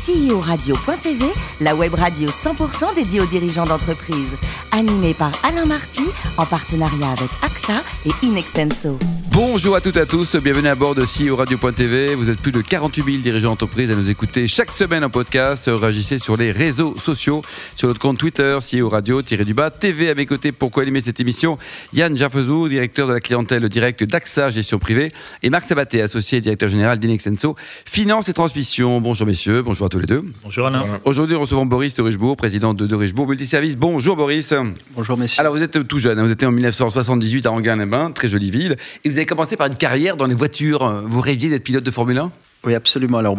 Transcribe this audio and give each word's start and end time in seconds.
CEO-radio.tv, 0.00 1.26
la 1.60 1.74
web 1.74 1.92
radio 1.92 2.30
100% 2.30 2.94
dédiée 2.94 3.20
aux 3.20 3.26
dirigeants 3.26 3.66
d'entreprise. 3.66 4.34
Animée 4.72 5.12
par 5.12 5.32
Alain 5.44 5.66
Marty, 5.66 6.04
en 6.38 6.46
partenariat 6.46 7.10
avec 7.10 7.28
AXA 7.42 7.82
et 8.06 8.26
Inextenso. 8.26 8.98
Bonjour 9.32 9.76
à 9.76 9.80
toutes 9.80 9.96
et 9.96 10.00
à 10.00 10.06
tous, 10.06 10.36
bienvenue 10.36 10.68
à 10.68 10.74
bord 10.74 10.94
de 10.94 11.04
CEO 11.04 11.36
Radio.tv. 11.36 12.14
Vous 12.14 12.30
êtes 12.30 12.40
plus 12.40 12.50
de 12.50 12.62
48 12.62 13.04
000 13.04 13.16
dirigeants 13.18 13.50
d'entreprise 13.50 13.90
à 13.90 13.94
nous 13.94 14.08
écouter 14.10 14.48
chaque 14.48 14.72
semaine 14.72 15.04
en 15.04 15.10
podcast. 15.10 15.70
Réagissez 15.72 16.18
sur 16.18 16.36
les 16.36 16.50
réseaux 16.50 16.96
sociaux, 16.98 17.42
sur 17.76 17.88
notre 17.88 18.00
compte 18.00 18.18
Twitter, 18.18 18.58
CEO 18.60 18.88
Radio-du-bas 18.88 19.70
TV. 19.70 20.10
À 20.10 20.14
mes 20.14 20.26
côtés, 20.26 20.50
pourquoi 20.50 20.82
animer 20.82 21.00
cette 21.00 21.20
émission 21.20 21.58
Yann 21.92 22.16
Jaffezou, 22.16 22.68
directeur 22.68 23.06
de 23.06 23.12
la 23.12 23.20
clientèle 23.20 23.68
directe 23.68 24.02
d'AXA 24.02 24.50
Gestion 24.50 24.78
Privée, 24.78 25.12
et 25.42 25.50
Marc 25.50 25.64
Sabaté, 25.64 26.02
associé 26.02 26.38
et 26.38 26.40
directeur 26.40 26.68
général 26.68 26.98
d'Inextenso 26.98 27.54
Finance 27.84 28.28
et 28.28 28.32
Transmission. 28.32 29.00
Bonjour 29.00 29.26
messieurs, 29.26 29.62
bonjour 29.62 29.86
à 29.86 29.89
tous 29.90 29.98
les 29.98 30.06
deux. 30.06 30.24
Bonjour 30.42 30.68
Alain. 30.68 30.84
Aujourd'hui, 31.04 31.34
nous 31.34 31.40
recevons 31.40 31.66
Boris 31.66 31.94
de 31.94 32.02
Richebourg, 32.02 32.36
président 32.36 32.72
de, 32.72 32.86
de 32.86 32.94
Richebourg 32.94 33.26
Multiservice. 33.28 33.76
Bonjour 33.76 34.16
Boris. 34.16 34.54
Bonjour 34.94 35.18
messieurs. 35.18 35.40
Alors 35.40 35.52
vous 35.54 35.62
êtes 35.62 35.86
tout 35.86 35.98
jeune, 35.98 36.18
hein. 36.18 36.24
vous 36.24 36.30
étiez 36.30 36.46
en 36.46 36.52
1978 36.52 37.44
à 37.46 37.52
Anguin-les-Bains, 37.52 38.12
très 38.12 38.28
jolie 38.28 38.50
ville, 38.50 38.76
et 39.04 39.08
vous 39.10 39.16
avez 39.16 39.26
commencé 39.26 39.56
par 39.56 39.66
une 39.66 39.76
carrière 39.76 40.16
dans 40.16 40.26
les 40.26 40.34
voitures. 40.34 41.02
Vous 41.04 41.20
rêviez 41.20 41.50
d'être 41.50 41.64
pilote 41.64 41.84
de 41.84 41.90
Formule 41.90 42.18
1 42.18 42.30
Oui, 42.64 42.74
absolument. 42.74 43.18
Alors, 43.18 43.36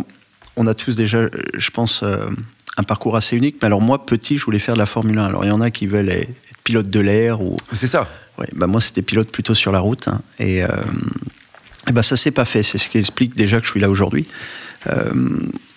on 0.58 0.68
a 0.68 0.74
tous 0.74 0.96
déjà, 0.98 1.22
je 1.58 1.70
pense, 1.72 2.04
euh, 2.04 2.28
un 2.78 2.84
parcours 2.84 3.16
assez 3.16 3.38
unique. 3.38 3.56
Mais 3.62 3.68
alors 3.68 3.82
moi, 3.82 4.06
petit, 4.06 4.38
je 4.38 4.44
voulais 4.46 4.60
faire 4.60 4.76
de 4.76 4.80
la 4.80 4.86
Formule 4.86 5.18
1. 5.18 5.26
Alors 5.26 5.46
il 5.46 5.48
y 5.48 5.52
en 5.52 5.62
a 5.62 5.72
qui 5.72 5.88
veulent 5.88 6.10
être 6.10 6.30
pilote 6.64 6.90
de 6.90 7.00
l'air 7.00 7.42
ou. 7.42 7.56
C'est 7.74 7.88
ça. 7.88 8.08
Ouais, 8.38 8.48
bah 8.54 8.68
moi, 8.68 8.82
c'était 8.82 9.02
pilote 9.02 9.32
plutôt 9.32 9.56
sur 9.56 9.72
la 9.72 9.80
route. 9.80 10.10
hein. 10.10 10.22
Et, 10.40 10.64
euh, 10.64 10.68
et 11.88 11.94
bah, 11.94 12.04
ça 12.04 12.18
s'est 12.18 12.32
pas 12.32 12.46
fait. 12.46 12.62
C'est 12.64 12.78
ce 12.78 12.90
qui 12.90 12.98
explique 12.98 13.36
déjà 13.36 13.60
que 13.60 13.66
je 13.66 13.72
suis 13.72 13.80
là 13.80 13.90
aujourd'hui. 13.90 14.28
Euh, 14.88 15.12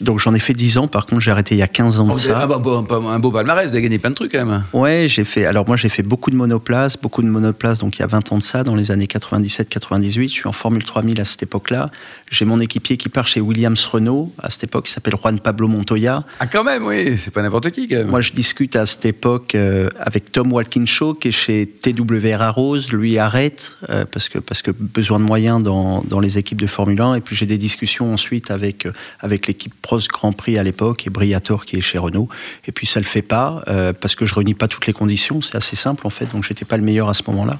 donc 0.00 0.18
j'en 0.20 0.34
ai 0.34 0.38
fait 0.40 0.54
10 0.54 0.78
ans. 0.78 0.88
Par 0.88 1.06
contre, 1.06 1.20
j'ai 1.22 1.30
arrêté 1.30 1.54
il 1.54 1.58
y 1.58 1.62
a 1.62 1.68
15 1.68 2.00
ans 2.00 2.04
de 2.06 2.10
Oh, 2.10 2.14
avez 2.14 2.22
ça. 2.22 2.42
un, 2.42 2.58
beau, 2.58 2.74
un- 2.90 3.06
un 3.12 3.18
beau 3.18 3.30
palmarès, 3.30 3.68
vous 3.68 3.74
avez 3.74 3.82
gagné 3.82 3.98
plein 3.98 4.10
de 4.10 4.14
trucs 4.14 4.32
quand 4.32 4.44
même. 4.44 4.64
Ouais, 4.72 5.06
j'ai 5.08 5.24
fait. 5.24 5.44
Alors 5.44 5.66
moi, 5.66 5.76
j'ai 5.76 5.88
fait 5.88 6.02
beaucoup 6.02 6.30
de 6.30 6.36
monoplaces, 6.36 6.96
beaucoup 6.96 7.22
de 7.22 7.28
monoplaces. 7.28 7.78
Donc 7.78 7.96
il 7.96 8.00
y 8.00 8.02
a 8.02 8.06
20 8.06 8.32
ans 8.32 8.38
de 8.38 8.42
ça, 8.42 8.64
dans 8.64 8.74
les 8.74 8.90
années 8.90 9.06
97-98. 9.06 10.28
Je 10.28 10.32
suis 10.32 10.48
en 10.48 10.52
Formule 10.52 10.84
3000 10.84 11.20
à 11.20 11.24
cette 11.24 11.42
époque-là. 11.42 11.90
J'ai 12.30 12.44
mon 12.44 12.60
équipier 12.60 12.96
qui 12.96 13.08
part 13.08 13.26
chez 13.26 13.40
Williams 13.40 13.84
Renault 13.86 14.32
à 14.42 14.50
cette 14.50 14.64
époque, 14.64 14.86
qui 14.86 14.92
s'appelle 14.92 15.14
Juan 15.20 15.38
Pablo 15.38 15.68
Montoya. 15.68 16.24
Ah 16.40 16.46
quand 16.46 16.64
même, 16.64 16.84
oui, 16.84 17.16
c'est 17.18 17.32
pas 17.32 17.42
n'importe 17.42 17.70
qui 17.70 17.88
quand 17.88 17.96
même. 17.96 18.08
Moi, 18.08 18.20
je 18.20 18.32
discute 18.32 18.76
à 18.76 18.86
cette 18.86 19.04
époque 19.06 19.54
euh, 19.54 19.88
avec 19.98 20.32
Tom 20.32 20.52
Walkinshaw, 20.52 21.14
qui 21.14 21.28
est 21.28 21.32
chez 21.32 21.66
TWR 21.66 22.52
Rose. 22.54 22.90
Lui 22.92 23.18
arrête 23.18 23.76
euh, 23.90 24.04
parce 24.10 24.28
que 24.28 24.38
parce 24.38 24.62
que 24.62 24.70
besoin 24.72 25.18
de 25.20 25.24
moyens 25.24 25.62
dans, 25.62 26.02
dans 26.08 26.20
les 26.20 26.38
équipes 26.38 26.60
de 26.60 26.66
Formule 26.66 27.00
1. 27.00 27.14
Et 27.16 27.20
puis 27.20 27.36
j'ai 27.36 27.46
des 27.46 27.58
discussions 27.58 28.12
ensuite 28.12 28.50
avec 28.50 28.86
euh, 28.86 28.92
avec 29.20 29.46
l'équipe 29.46 29.72
Grand 30.08 30.32
Prix 30.32 30.58
à 30.58 30.62
l'époque 30.62 31.06
et 31.06 31.10
Briator 31.10 31.64
qui 31.64 31.76
est 31.76 31.80
chez 31.80 31.98
Renault. 31.98 32.28
Et 32.66 32.72
puis 32.72 32.86
ça 32.86 33.00
le 33.00 33.06
fait 33.06 33.22
pas 33.22 33.62
euh, 33.68 33.92
parce 33.92 34.14
que 34.14 34.26
je 34.26 34.34
réunis 34.34 34.54
pas 34.54 34.68
toutes 34.68 34.86
les 34.86 34.92
conditions. 34.92 35.40
C'est 35.42 35.56
assez 35.56 35.76
simple 35.76 36.06
en 36.06 36.10
fait. 36.10 36.26
Donc 36.32 36.44
j'étais 36.44 36.64
pas 36.64 36.76
le 36.76 36.82
meilleur 36.82 37.08
à 37.08 37.14
ce 37.14 37.22
moment-là. 37.28 37.58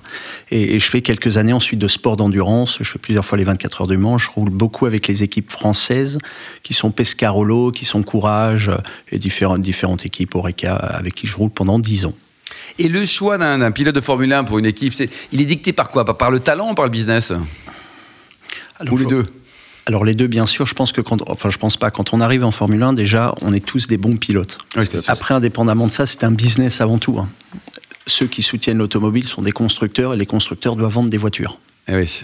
Et, 0.51 0.75
et 0.75 0.79
je 0.81 0.91
fais 0.91 1.03
quelques 1.03 1.37
années 1.37 1.53
ensuite 1.53 1.79
de 1.79 1.89
sport 1.89 2.17
d'endurance. 2.17 2.79
Je 2.81 2.91
fais 2.91 2.99
plusieurs 2.99 3.25
fois 3.25 3.39
les 3.39 3.45
24 3.45 3.83
heures 3.83 3.87
du 3.87 3.97
Mans. 3.97 4.19
Je 4.19 4.31
roule 4.31 4.51
beaucoup 4.51 4.87
avec 4.87 5.07
les 5.09 5.23
équipes 5.23 5.51
françaises 5.51 6.19
qui 6.63 6.75
sont 6.75 6.91
Pescarolo, 6.91 7.71
qui 7.71 7.85
sont 7.85 8.03
Courage 8.03 8.69
euh, 8.69 8.77
et 9.13 9.19
différentes 9.19 9.63
différentes 9.63 10.05
équipes 10.07 10.35
Oreca 10.35 10.75
avec 10.77 11.15
qui 11.15 11.27
je 11.27 11.37
roule 11.37 11.51
pendant 11.51 11.79
10 11.79 12.07
ans. 12.07 12.15
Et 12.79 12.89
le 12.89 13.05
choix 13.05 13.39
d'un 13.39 13.71
pilote 13.71 13.95
de 13.95 14.01
Formule 14.01 14.33
1 14.33 14.45
pour 14.45 14.59
une 14.59 14.67
équipe, 14.67 14.95
il 15.33 15.41
est 15.41 15.45
dicté 15.45 15.73
par 15.73 15.89
quoi? 15.89 16.05
Par- 16.05 16.31
le 16.31 16.41
talent 16.41 16.73
ou 16.73 16.75
par 16.75 16.85
le 16.85 16.91
business? 16.91 17.33
Ou 18.91 18.97
les 18.97 19.07
deux? 19.07 19.27
Alors 19.87 20.05
les 20.05 20.15
deux, 20.15 20.27
bien 20.27 20.47
sûr. 20.47 20.67
Je 20.67 20.75
pense 20.75 20.93
que 20.93 21.01
quand, 21.01 21.29
enfin, 21.29 21.51
je 21.51 21.59
pense 21.59 21.77
pas. 21.77 21.91
Quand 21.91 22.15
on 22.15 22.21
arrive 22.21 22.45
en 22.45 22.51
Formule 22.51 22.83
1, 22.83 22.93
déjà, 22.95 23.35
on 23.43 23.53
est 23.53 23.65
tous 23.65 23.87
des 23.87 23.97
bons 23.99 24.17
pilotes. 24.17 24.59
Oui. 24.77 24.85
Après, 25.09 25.35
indépendamment 25.35 25.87
de 25.87 25.93
ça, 25.93 26.07
c'est 26.07 26.25
un 26.25 26.31
business 26.33 26.81
avant 26.81 26.99
tout. 26.99 27.19
hein. 27.19 27.29
Ceux 28.07 28.27
qui 28.27 28.43
soutiennent 28.43 28.79
l'automobile 28.79 29.27
sont 29.27 29.43
des 29.43 29.53
constructeurs 29.53 30.15
et 30.15 30.17
les 30.17 30.27
constructeurs 30.27 30.77
doivent 30.77 30.93
vendre 30.93 31.11
des 31.11 31.17
voitures. 31.19 31.59
Eh 31.89 31.97
oui. 31.97 32.23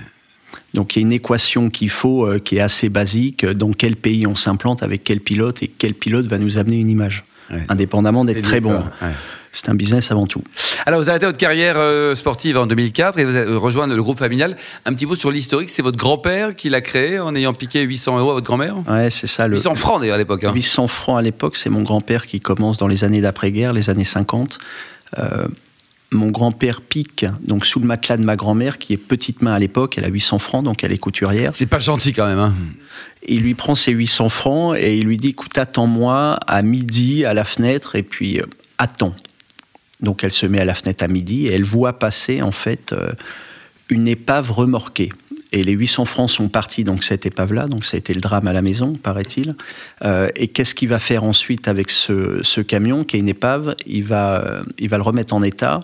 Donc 0.74 0.94
il 0.96 1.00
y 1.00 1.02
a 1.02 1.06
une 1.06 1.12
équation 1.12 1.68
qu'il 1.70 1.90
faut, 1.90 2.26
euh, 2.26 2.38
qui 2.38 2.56
est 2.56 2.60
assez 2.60 2.88
basique. 2.88 3.44
euh, 3.44 3.54
Dans 3.54 3.72
quel 3.72 3.96
pays 3.96 4.26
on 4.26 4.34
s'implante, 4.34 4.82
avec 4.82 5.04
quel 5.04 5.20
pilote 5.20 5.62
et 5.62 5.68
quel 5.68 5.94
pilote 5.94 6.26
va 6.26 6.38
nous 6.38 6.58
amener 6.58 6.76
une 6.78 6.88
image. 6.88 7.24
Ouais. 7.50 7.62
Indépendamment 7.68 8.24
d'être 8.24 8.42
très 8.42 8.60
bon. 8.60 8.74
ouais. 8.74 9.08
C'est 9.52 9.68
un 9.68 9.74
business 9.74 10.12
avant 10.12 10.26
tout. 10.26 10.42
Alors, 10.86 11.00
vous 11.00 11.04
avez 11.04 11.10
arrêté 11.10 11.26
votre 11.26 11.38
carrière 11.38 11.74
euh, 11.76 12.14
sportive 12.14 12.56
en 12.56 12.66
2004 12.66 13.18
et 13.18 13.24
vous 13.24 13.36
avez 13.36 13.52
rejoint 13.56 13.86
le 13.86 14.02
groupe 14.02 14.18
familial. 14.18 14.56
Un 14.84 14.94
petit 14.94 15.06
peu 15.06 15.16
sur 15.16 15.30
l'historique, 15.30 15.70
c'est 15.70 15.82
votre 15.82 15.98
grand-père 15.98 16.54
qui 16.54 16.68
l'a 16.68 16.80
créé 16.80 17.18
en 17.18 17.34
ayant 17.34 17.52
piqué 17.52 17.82
800 17.82 18.18
euros 18.18 18.30
à 18.30 18.34
votre 18.34 18.46
grand-mère? 18.46 18.76
Ouais, 18.88 19.10
c'est 19.10 19.26
ça. 19.26 19.48
Le, 19.48 19.56
800 19.56 19.74
francs 19.74 20.00
d'ailleurs 20.00 20.14
à 20.14 20.18
l'époque. 20.18 20.44
hein. 20.44 20.52
800 20.54 20.86
francs 20.88 21.18
à 21.18 21.22
l'époque, 21.22 21.56
c'est 21.56 21.70
mon 21.70 21.82
grand-père 21.82 22.26
qui 22.26 22.40
commence 22.40 22.78
dans 22.78 22.86
les 22.86 23.02
années 23.02 23.20
d'après-guerre, 23.20 23.72
les 23.72 23.90
années 23.90 24.04
50. 24.04 24.58
Euh, 25.18 25.48
mon 26.12 26.30
grand-père 26.30 26.80
pique 26.80 27.24
donc 27.44 27.66
sous 27.66 27.78
le 27.80 27.86
matelas 27.86 28.16
de 28.16 28.24
ma 28.24 28.36
grand-mère, 28.36 28.78
qui 28.78 28.92
est 28.92 28.96
petite 28.96 29.42
main 29.42 29.52
à 29.54 29.58
l'époque, 29.58 29.96
elle 29.98 30.04
a 30.04 30.08
800 30.08 30.38
francs, 30.38 30.64
donc 30.64 30.82
elle 30.84 30.92
est 30.92 30.98
couturière. 30.98 31.50
C'est 31.54 31.66
pas 31.66 31.78
gentil 31.78 32.12
quand 32.12 32.26
même. 32.26 32.38
Hein. 32.38 32.54
Il 33.28 33.42
lui 33.42 33.54
prend 33.54 33.74
ses 33.74 33.92
800 33.92 34.28
francs 34.28 34.76
et 34.76 34.96
il 34.96 35.04
lui 35.06 35.16
dit 35.16 35.28
écoute, 35.28 35.56
attends-moi 35.58 36.38
à 36.46 36.62
midi 36.62 37.24
à 37.24 37.34
la 37.34 37.44
fenêtre 37.44 37.96
et 37.96 38.02
puis 38.02 38.40
euh, 38.40 38.44
attends. 38.78 39.14
Donc 40.02 40.24
elle 40.24 40.32
se 40.32 40.46
met 40.46 40.60
à 40.60 40.64
la 40.64 40.74
fenêtre 40.74 41.04
à 41.04 41.08
midi 41.08 41.46
et 41.46 41.52
elle 41.52 41.64
voit 41.64 41.98
passer 41.98 42.42
en 42.42 42.52
fait 42.52 42.92
euh, 42.92 43.12
une 43.88 44.08
épave 44.08 44.50
remorquée. 44.50 45.10
Et 45.52 45.64
les 45.64 45.72
800 45.72 46.04
francs 46.04 46.30
sont 46.30 46.48
partis 46.48 46.84
donc 46.84 47.02
cette 47.02 47.26
épave-là, 47.26 47.66
donc 47.66 47.84
ça 47.84 47.96
a 47.96 47.98
été 47.98 48.14
le 48.14 48.20
drame 48.20 48.46
à 48.46 48.52
la 48.52 48.62
maison, 48.62 48.92
paraît-il. 48.92 49.56
Euh, 50.04 50.28
et 50.36 50.46
qu'est-ce 50.46 50.76
qu'il 50.76 50.88
va 50.88 51.00
faire 51.00 51.24
ensuite 51.24 51.66
avec 51.66 51.90
ce, 51.90 52.60
camion 52.60 53.02
qui 53.02 53.16
est 53.16 53.20
une 53.20 53.28
épave? 53.28 53.74
Il 53.84 54.04
va, 54.04 54.44
euh, 54.44 54.62
il 54.78 54.88
va 54.88 54.96
le 54.96 55.02
remettre 55.02 55.34
en 55.34 55.42
état 55.42 55.80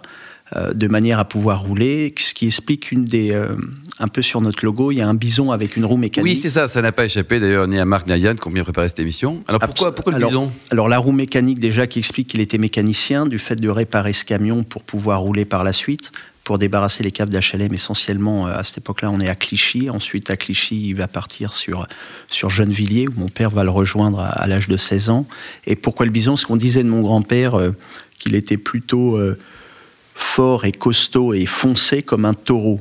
de 0.54 0.86
manière 0.86 1.18
à 1.18 1.24
pouvoir 1.24 1.62
rouler, 1.62 2.14
ce 2.16 2.32
qui 2.32 2.46
explique 2.46 2.92
une 2.92 3.04
des, 3.04 3.32
euh, 3.32 3.56
un 3.98 4.08
peu 4.08 4.22
sur 4.22 4.40
notre 4.40 4.64
logo, 4.64 4.92
il 4.92 4.98
y 4.98 5.00
a 5.00 5.08
un 5.08 5.14
bison 5.14 5.50
avec 5.50 5.76
une 5.76 5.84
roue 5.84 5.96
mécanique. 5.96 6.30
Oui, 6.30 6.36
c'est 6.36 6.50
ça, 6.50 6.68
ça 6.68 6.82
n'a 6.82 6.92
pas 6.92 7.04
échappé 7.04 7.40
d'ailleurs 7.40 7.66
ni 7.66 7.78
à 7.78 7.84
Marc 7.84 8.06
ni 8.06 8.12
à 8.12 8.16
Yann 8.16 8.38
qui 8.38 8.46
ont 8.46 8.50
bien 8.50 8.64
préparé 8.64 8.88
cette 8.88 9.00
émission. 9.00 9.42
Alors 9.48 9.60
pourquoi, 9.60 9.94
pourquoi 9.94 10.12
le 10.12 10.16
alors, 10.16 10.30
bison? 10.30 10.52
Alors 10.70 10.88
la 10.88 10.98
roue 10.98 11.12
mécanique 11.12 11.58
déjà 11.58 11.86
qui 11.86 11.98
explique 11.98 12.28
qu'il 12.28 12.40
était 12.40 12.58
mécanicien 12.58 13.26
du 13.26 13.38
fait 13.38 13.56
de 13.56 13.68
réparer 13.68 14.12
ce 14.12 14.24
camion 14.24 14.64
pour 14.64 14.82
pouvoir 14.82 15.20
rouler 15.20 15.44
par 15.44 15.64
la 15.64 15.72
suite, 15.72 16.12
pour 16.44 16.58
débarrasser 16.58 17.02
les 17.02 17.10
caves 17.10 17.30
d'HLM 17.30 17.72
essentiellement 17.72 18.46
euh, 18.46 18.52
à 18.54 18.62
cette 18.62 18.78
époque-là 18.78 19.10
on 19.10 19.20
est 19.20 19.28
à 19.28 19.34
Clichy, 19.34 19.88
ensuite 19.88 20.30
à 20.30 20.36
Clichy 20.36 20.90
il 20.90 20.94
va 20.94 21.08
partir 21.08 21.54
sur, 21.54 21.86
sur 22.28 22.50
Gennevilliers 22.50 23.08
où 23.08 23.14
mon 23.16 23.28
père 23.28 23.50
va 23.50 23.64
le 23.64 23.70
rejoindre 23.70 24.20
à, 24.20 24.28
à 24.28 24.46
l'âge 24.46 24.68
de 24.68 24.76
16 24.76 25.10
ans. 25.10 25.26
Et 25.66 25.74
pourquoi 25.74 26.06
le 26.06 26.12
bison? 26.12 26.36
Ce 26.36 26.46
qu'on 26.46 26.56
disait 26.56 26.84
de 26.84 26.88
mon 26.88 27.00
grand-père 27.00 27.58
euh, 27.58 27.70
qu'il 28.18 28.34
était 28.34 28.56
plutôt 28.56 29.16
euh, 29.16 29.38
fort 30.16 30.64
et 30.64 30.72
costaud 30.72 31.34
et 31.34 31.46
foncé 31.46 32.02
comme 32.02 32.24
un 32.24 32.34
taureau. 32.34 32.80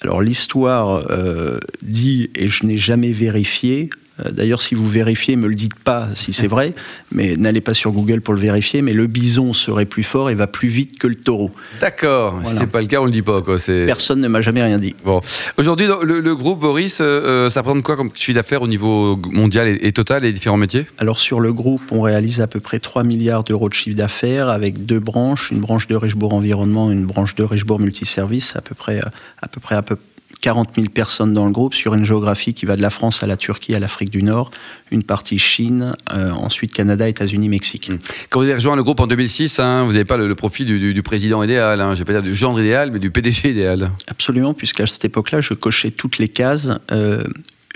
Alors 0.00 0.22
l'histoire 0.22 1.04
euh, 1.10 1.58
dit, 1.82 2.30
et 2.34 2.48
je 2.48 2.64
n'ai 2.64 2.78
jamais 2.78 3.12
vérifié, 3.12 3.90
d'ailleurs 4.32 4.62
si 4.62 4.74
vous 4.74 4.86
vérifiez, 4.88 5.36
me 5.36 5.48
le 5.48 5.54
dites 5.54 5.74
pas 5.74 6.08
si 6.14 6.32
c'est 6.32 6.46
vrai, 6.48 6.74
mais 7.12 7.36
n'allez 7.36 7.60
pas 7.60 7.74
sur 7.74 7.92
Google 7.92 8.20
pour 8.20 8.34
le 8.34 8.40
vérifier, 8.40 8.82
mais 8.82 8.92
le 8.92 9.06
bison 9.06 9.52
serait 9.52 9.86
plus 9.86 10.02
fort 10.04 10.30
et 10.30 10.34
va 10.34 10.46
plus 10.46 10.68
vite 10.68 10.98
que 10.98 11.06
le 11.06 11.14
taureau. 11.14 11.50
D'accord, 11.80 12.34
si 12.38 12.42
Voilà. 12.44 12.58
c'est 12.58 12.66
pas 12.66 12.80
le 12.80 12.86
cas, 12.86 13.00
on 13.00 13.04
le 13.04 13.10
dit 13.10 13.22
pas. 13.22 13.42
Quoi. 13.42 13.56
Personne 13.86 14.20
ne 14.20 14.28
m'a 14.28 14.40
jamais 14.40 14.62
rien 14.62 14.78
dit. 14.78 14.94
Bon. 15.04 15.20
Aujourd'hui, 15.56 15.86
le, 16.02 16.20
le 16.20 16.36
groupe 16.36 16.60
Boris, 16.60 17.00
euh, 17.00 17.04
euh, 17.46 17.50
ça 17.50 17.60
représente 17.60 17.82
quoi 17.82 17.96
comme 17.96 18.10
chiffre 18.14 18.34
d'affaires 18.36 18.62
au 18.62 18.68
niveau 18.68 19.16
mondial 19.32 19.68
et, 19.68 19.78
et 19.86 19.92
total 19.92 20.24
et 20.24 20.32
différents 20.32 20.56
métiers? 20.56 20.86
Alors 20.98 21.18
sur 21.18 21.40
le 21.40 21.52
groupe, 21.52 21.82
on 21.90 22.00
réalise 22.02 22.40
à 22.40 22.46
peu 22.46 22.60
près 22.60 22.78
3 22.78 23.04
milliards 23.04 23.44
d'euros 23.44 23.68
de 23.68 23.74
chiffre 23.74 23.96
d'affaires 23.96 24.48
avec 24.48 24.84
deux 24.86 25.00
branches, 25.00 25.50
une 25.50 25.60
branche 25.60 25.86
de 25.86 25.96
Richebourg 25.96 26.34
Environnement, 26.34 26.90
une 26.90 27.06
branche 27.06 27.34
de 27.34 27.42
Richebourg 27.44 27.80
Multiservice, 27.80 28.54
à 28.56 28.60
peu 28.60 28.74
près 28.74 28.98
euh, 28.98 29.08
à 29.42 29.48
peu 29.48 29.60
près 29.60 29.74
à 29.74 29.82
peu 29.82 29.96
40 30.40 30.70
000 30.76 30.88
personnes 30.88 31.34
dans 31.34 31.44
le 31.46 31.52
groupe 31.52 31.74
sur 31.74 31.94
une 31.94 32.04
géographie 32.04 32.54
qui 32.54 32.66
va 32.66 32.76
de 32.76 32.82
la 32.82 32.90
France 32.90 33.22
à 33.22 33.26
la 33.26 33.36
Turquie, 33.36 33.74
à 33.74 33.78
l'Afrique 33.78 34.10
du 34.10 34.22
Nord, 34.22 34.50
une 34.90 35.02
partie 35.02 35.38
Chine, 35.38 35.94
euh, 36.12 36.30
ensuite 36.30 36.72
Canada, 36.72 37.08
États-Unis, 37.08 37.48
Mexique. 37.48 37.90
Quand 38.30 38.40
vous 38.40 38.44
avez 38.46 38.54
rejoint 38.54 38.76
le 38.76 38.82
groupe 38.82 39.00
en 39.00 39.06
2006, 39.06 39.58
hein, 39.58 39.84
vous 39.84 39.92
n'avez 39.92 40.04
pas 40.04 40.16
le, 40.16 40.26
le 40.28 40.34
profil 40.34 40.66
du, 40.66 40.78
du- 40.78 40.94
du 40.94 41.02
président 41.02 41.42
idéal, 41.42 41.80
hein, 41.80 41.92
je 41.94 41.98
vais 41.98 42.04
pas 42.04 42.12
dire 42.12 42.22
du 42.22 42.34
genre 42.34 42.58
idéal, 42.60 42.90
mais 42.90 42.98
du 42.98 43.10
PDG 43.10 43.50
idéal. 43.50 43.90
Absolument, 44.08 44.54
puisqu'à 44.54 44.86
cette 44.86 45.04
époque-là, 45.04 45.40
je 45.40 45.54
cochais 45.54 45.90
toutes 45.90 46.18
les 46.18 46.28
cases. 46.28 46.70
euh, 46.92 47.22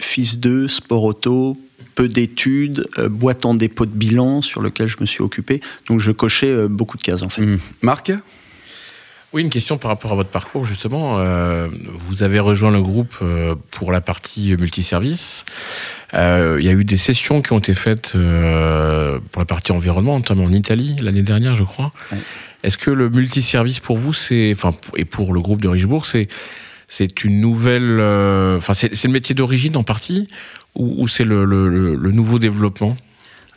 fils 0.01 0.41
d'eux, 0.41 0.67
sport 0.67 1.05
auto, 1.05 1.57
peu 1.95 2.09
d'études, 2.09 2.85
euh, 2.99 3.09
boîte 3.09 3.45
en 3.47 3.55
dépôt 3.55 3.87
de 3.87 3.93
bilan 3.93 4.43
sur 4.43 4.61
lequel 4.61 4.89
je 4.89 4.97
me 5.01 5.07
suis 5.07 5.23
occupé. 5.23 5.61
Donc 5.89 6.01
je 6.01 6.11
cochais 6.11 6.67
beaucoup 6.69 6.97
de 6.97 7.03
cases 7.03 7.23
en 7.23 7.29
fait. 7.29 7.43
Hum. 7.43 7.59
Marc? 7.83 8.11
Oui, 9.35 9.43
une 9.43 9.51
question 9.51 9.79
par 9.79 9.89
rapport 9.91 10.13
à 10.13 10.15
votre 10.15 10.31
parcours, 10.31 10.65
justement. 10.65 11.19
Euh, 11.19 11.67
vous 11.93 12.23
avez 12.23 12.39
rejoint 12.39 12.71
le 12.71 12.81
groupe 12.81 13.17
euh, 13.21 13.57
pour 13.73 13.91
la 13.91 14.01
partie 14.01 14.55
multiservice. 14.57 15.45
Euh, 16.15 16.59
Il 16.61 16.65
y 16.65 16.69
a 16.69 16.73
eu 16.73 16.85
des 16.85 16.97
sessions 16.97 17.43
qui 17.43 17.53
ont 17.53 17.59
été 17.59 17.75
faites 17.75 18.13
euh, 18.15 19.19
pour 19.33 19.41
la 19.41 19.47
partie 19.47 19.73
environnement, 19.73 20.17
notamment 20.17 20.45
en 20.45 20.53
Italie, 20.53 20.95
l'année 21.03 21.23
dernière, 21.23 21.57
je 21.57 21.65
crois. 21.65 21.91
Est-ce 22.63 22.79
que 22.79 22.93
le 22.93 23.11
multiservice 23.11 23.81
pour 23.81 23.97
vous, 23.97 24.13
c'est, 24.13 24.53
enfin, 24.55 24.73
et 24.97 25.05
pour 25.05 25.33
le 25.35 25.41
groupe 25.41 25.61
de 25.61 25.67
Richebourg, 25.69 26.07
c'est, 26.07 26.29
c'est 26.87 27.25
une 27.25 27.41
nouvelle, 27.41 28.01
enfin, 28.57 28.73
c'est 28.73 28.95
c'est 28.95 29.09
le 29.09 29.13
métier 29.15 29.35
d'origine 29.35 29.77
en 29.77 29.83
partie, 29.83 30.29
ou, 30.77 31.03
ou 31.03 31.09
c'est 31.09 31.25
le, 31.25 31.45
le- 31.45 31.69
le- 31.69 31.97
le 31.97 32.11
nouveau 32.13 32.39
développement? 32.39 32.97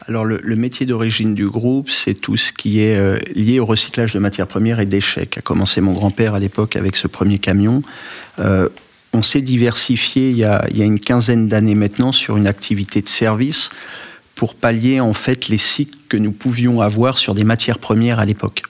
Alors 0.07 0.23
le, 0.23 0.55
métier 0.55 0.85
d'origine 0.85 1.35
du 1.35 1.49
groupe, 1.49 1.89
c'est 1.89 2.13
tout 2.13 2.37
ce 2.37 2.53
qui 2.53 2.79
est 2.79 2.97
euh, 2.97 3.17
lié 3.35 3.59
au 3.59 3.65
recyclage 3.65 4.13
de 4.13 4.19
matières 4.19 4.47
premières 4.47 4.79
et 4.79 4.85
déchets. 4.85 5.27
A 5.35 5.41
commencé 5.41 5.81
mon 5.81 5.91
grand-père 5.91 6.33
à 6.33 6.39
l'époque 6.39 6.77
avec 6.77 6.95
ce 6.95 7.07
premier 7.07 7.39
camion. 7.39 7.83
Euh, 8.39 8.69
on 9.11 9.21
s'est 9.21 9.41
diversifié 9.41 10.29
il 10.29 10.37
y, 10.37 10.45
a, 10.45 10.65
il 10.71 10.77
y, 10.77 10.81
a, 10.81 10.85
une 10.85 10.99
quinzaine 10.99 11.47
d'années 11.49 11.75
maintenant 11.75 12.13
sur 12.13 12.37
une 12.37 12.47
activité 12.47 13.01
de 13.01 13.09
service 13.09 13.69
pour 14.35 14.55
pallier 14.55 15.01
en 15.01 15.13
fait 15.13 15.49
les 15.49 15.57
cycles 15.57 15.97
que 16.07 16.15
nous 16.15 16.31
pouvions 16.31 16.79
avoir 16.79 17.17
sur 17.17 17.33
des 17.33 17.43
matières 17.43 17.79
premières 17.79 18.19
à 18.19 18.25
l'époque. 18.25 18.61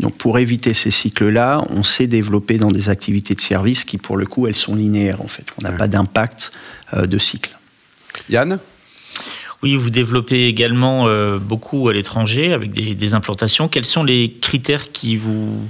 Donc 0.00 0.16
pour 0.16 0.38
éviter 0.40 0.74
ces 0.74 0.90
cycles-là, 0.90 1.62
on 1.70 1.84
s'est 1.84 2.08
développé 2.08 2.58
dans 2.58 2.72
des 2.72 2.88
activités 2.88 3.34
de 3.34 3.40
service 3.40 3.84
qui 3.84 3.98
pour 3.98 4.16
le 4.16 4.26
coup 4.26 4.48
elles 4.48 4.56
sont 4.56 4.74
linéaires 4.74 5.20
en 5.20 5.28
fait. 5.28 5.44
On 5.60 5.62
n'a 5.62 5.72
pas 5.72 5.86
d'impact 5.86 6.50
euh, 6.94 7.06
de 7.06 7.18
cycle. 7.18 7.56
Yann? 8.28 8.58
Oui, 9.62 9.76
vous 9.76 9.90
développez 9.90 10.46
également 10.46 11.06
euh, 11.06 11.38
beaucoup 11.38 11.88
à 11.88 11.92
l'étranger 11.92 12.52
avec 12.52 12.72
des, 12.72 13.14
implantations. 13.14 13.68
Quels 13.68 13.84
sont 13.84 14.02
les 14.02 14.36
critères 14.40 14.90
qui 14.90 15.16
vous 15.16 15.68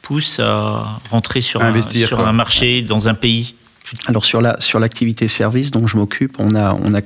poussent 0.00 0.38
à 0.38 1.00
rentrer 1.10 1.40
sur, 1.40 1.62
un, 1.62 1.80
sur 1.80 2.20
un 2.20 2.32
marché 2.32 2.82
dans 2.82 3.08
un 3.08 3.14
pays? 3.14 3.54
Alors 4.06 4.24
sur 4.24 4.40
la 4.40 4.58
sur 4.60 4.78
l'activité 4.78 5.28
service 5.28 5.70
dont 5.70 5.86
je 5.86 5.98
m'occupe, 5.98 6.36
on 6.38 6.54
a 6.54 6.72
on 6.82 6.94
a 6.94 7.00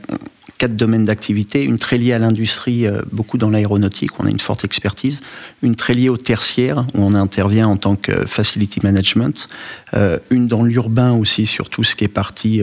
quatre 0.58 0.76
domaines 0.76 1.04
d'activité, 1.04 1.62
une 1.62 1.78
très 1.78 1.98
liée 1.98 2.12
à 2.12 2.18
l'industrie, 2.18 2.86
euh, 2.86 3.02
beaucoup 3.12 3.38
dans 3.38 3.50
l'aéronautique, 3.50 4.18
on 4.20 4.26
a 4.26 4.30
une 4.30 4.40
forte 4.40 4.64
expertise, 4.64 5.20
une 5.62 5.74
très 5.74 5.92
liée 5.94 6.08
au 6.08 6.16
tertiaire, 6.16 6.86
où 6.94 7.02
on 7.02 7.14
intervient 7.14 7.68
en 7.68 7.76
tant 7.76 7.96
que 7.96 8.26
facility 8.26 8.80
management, 8.82 9.48
euh, 9.94 10.18
une 10.30 10.46
dans 10.46 10.62
l'urbain 10.62 11.12
aussi, 11.12 11.46
sur 11.46 11.68
tout 11.68 11.84
ce 11.84 11.94
qui 11.94 12.04
est 12.04 12.08
partie 12.08 12.62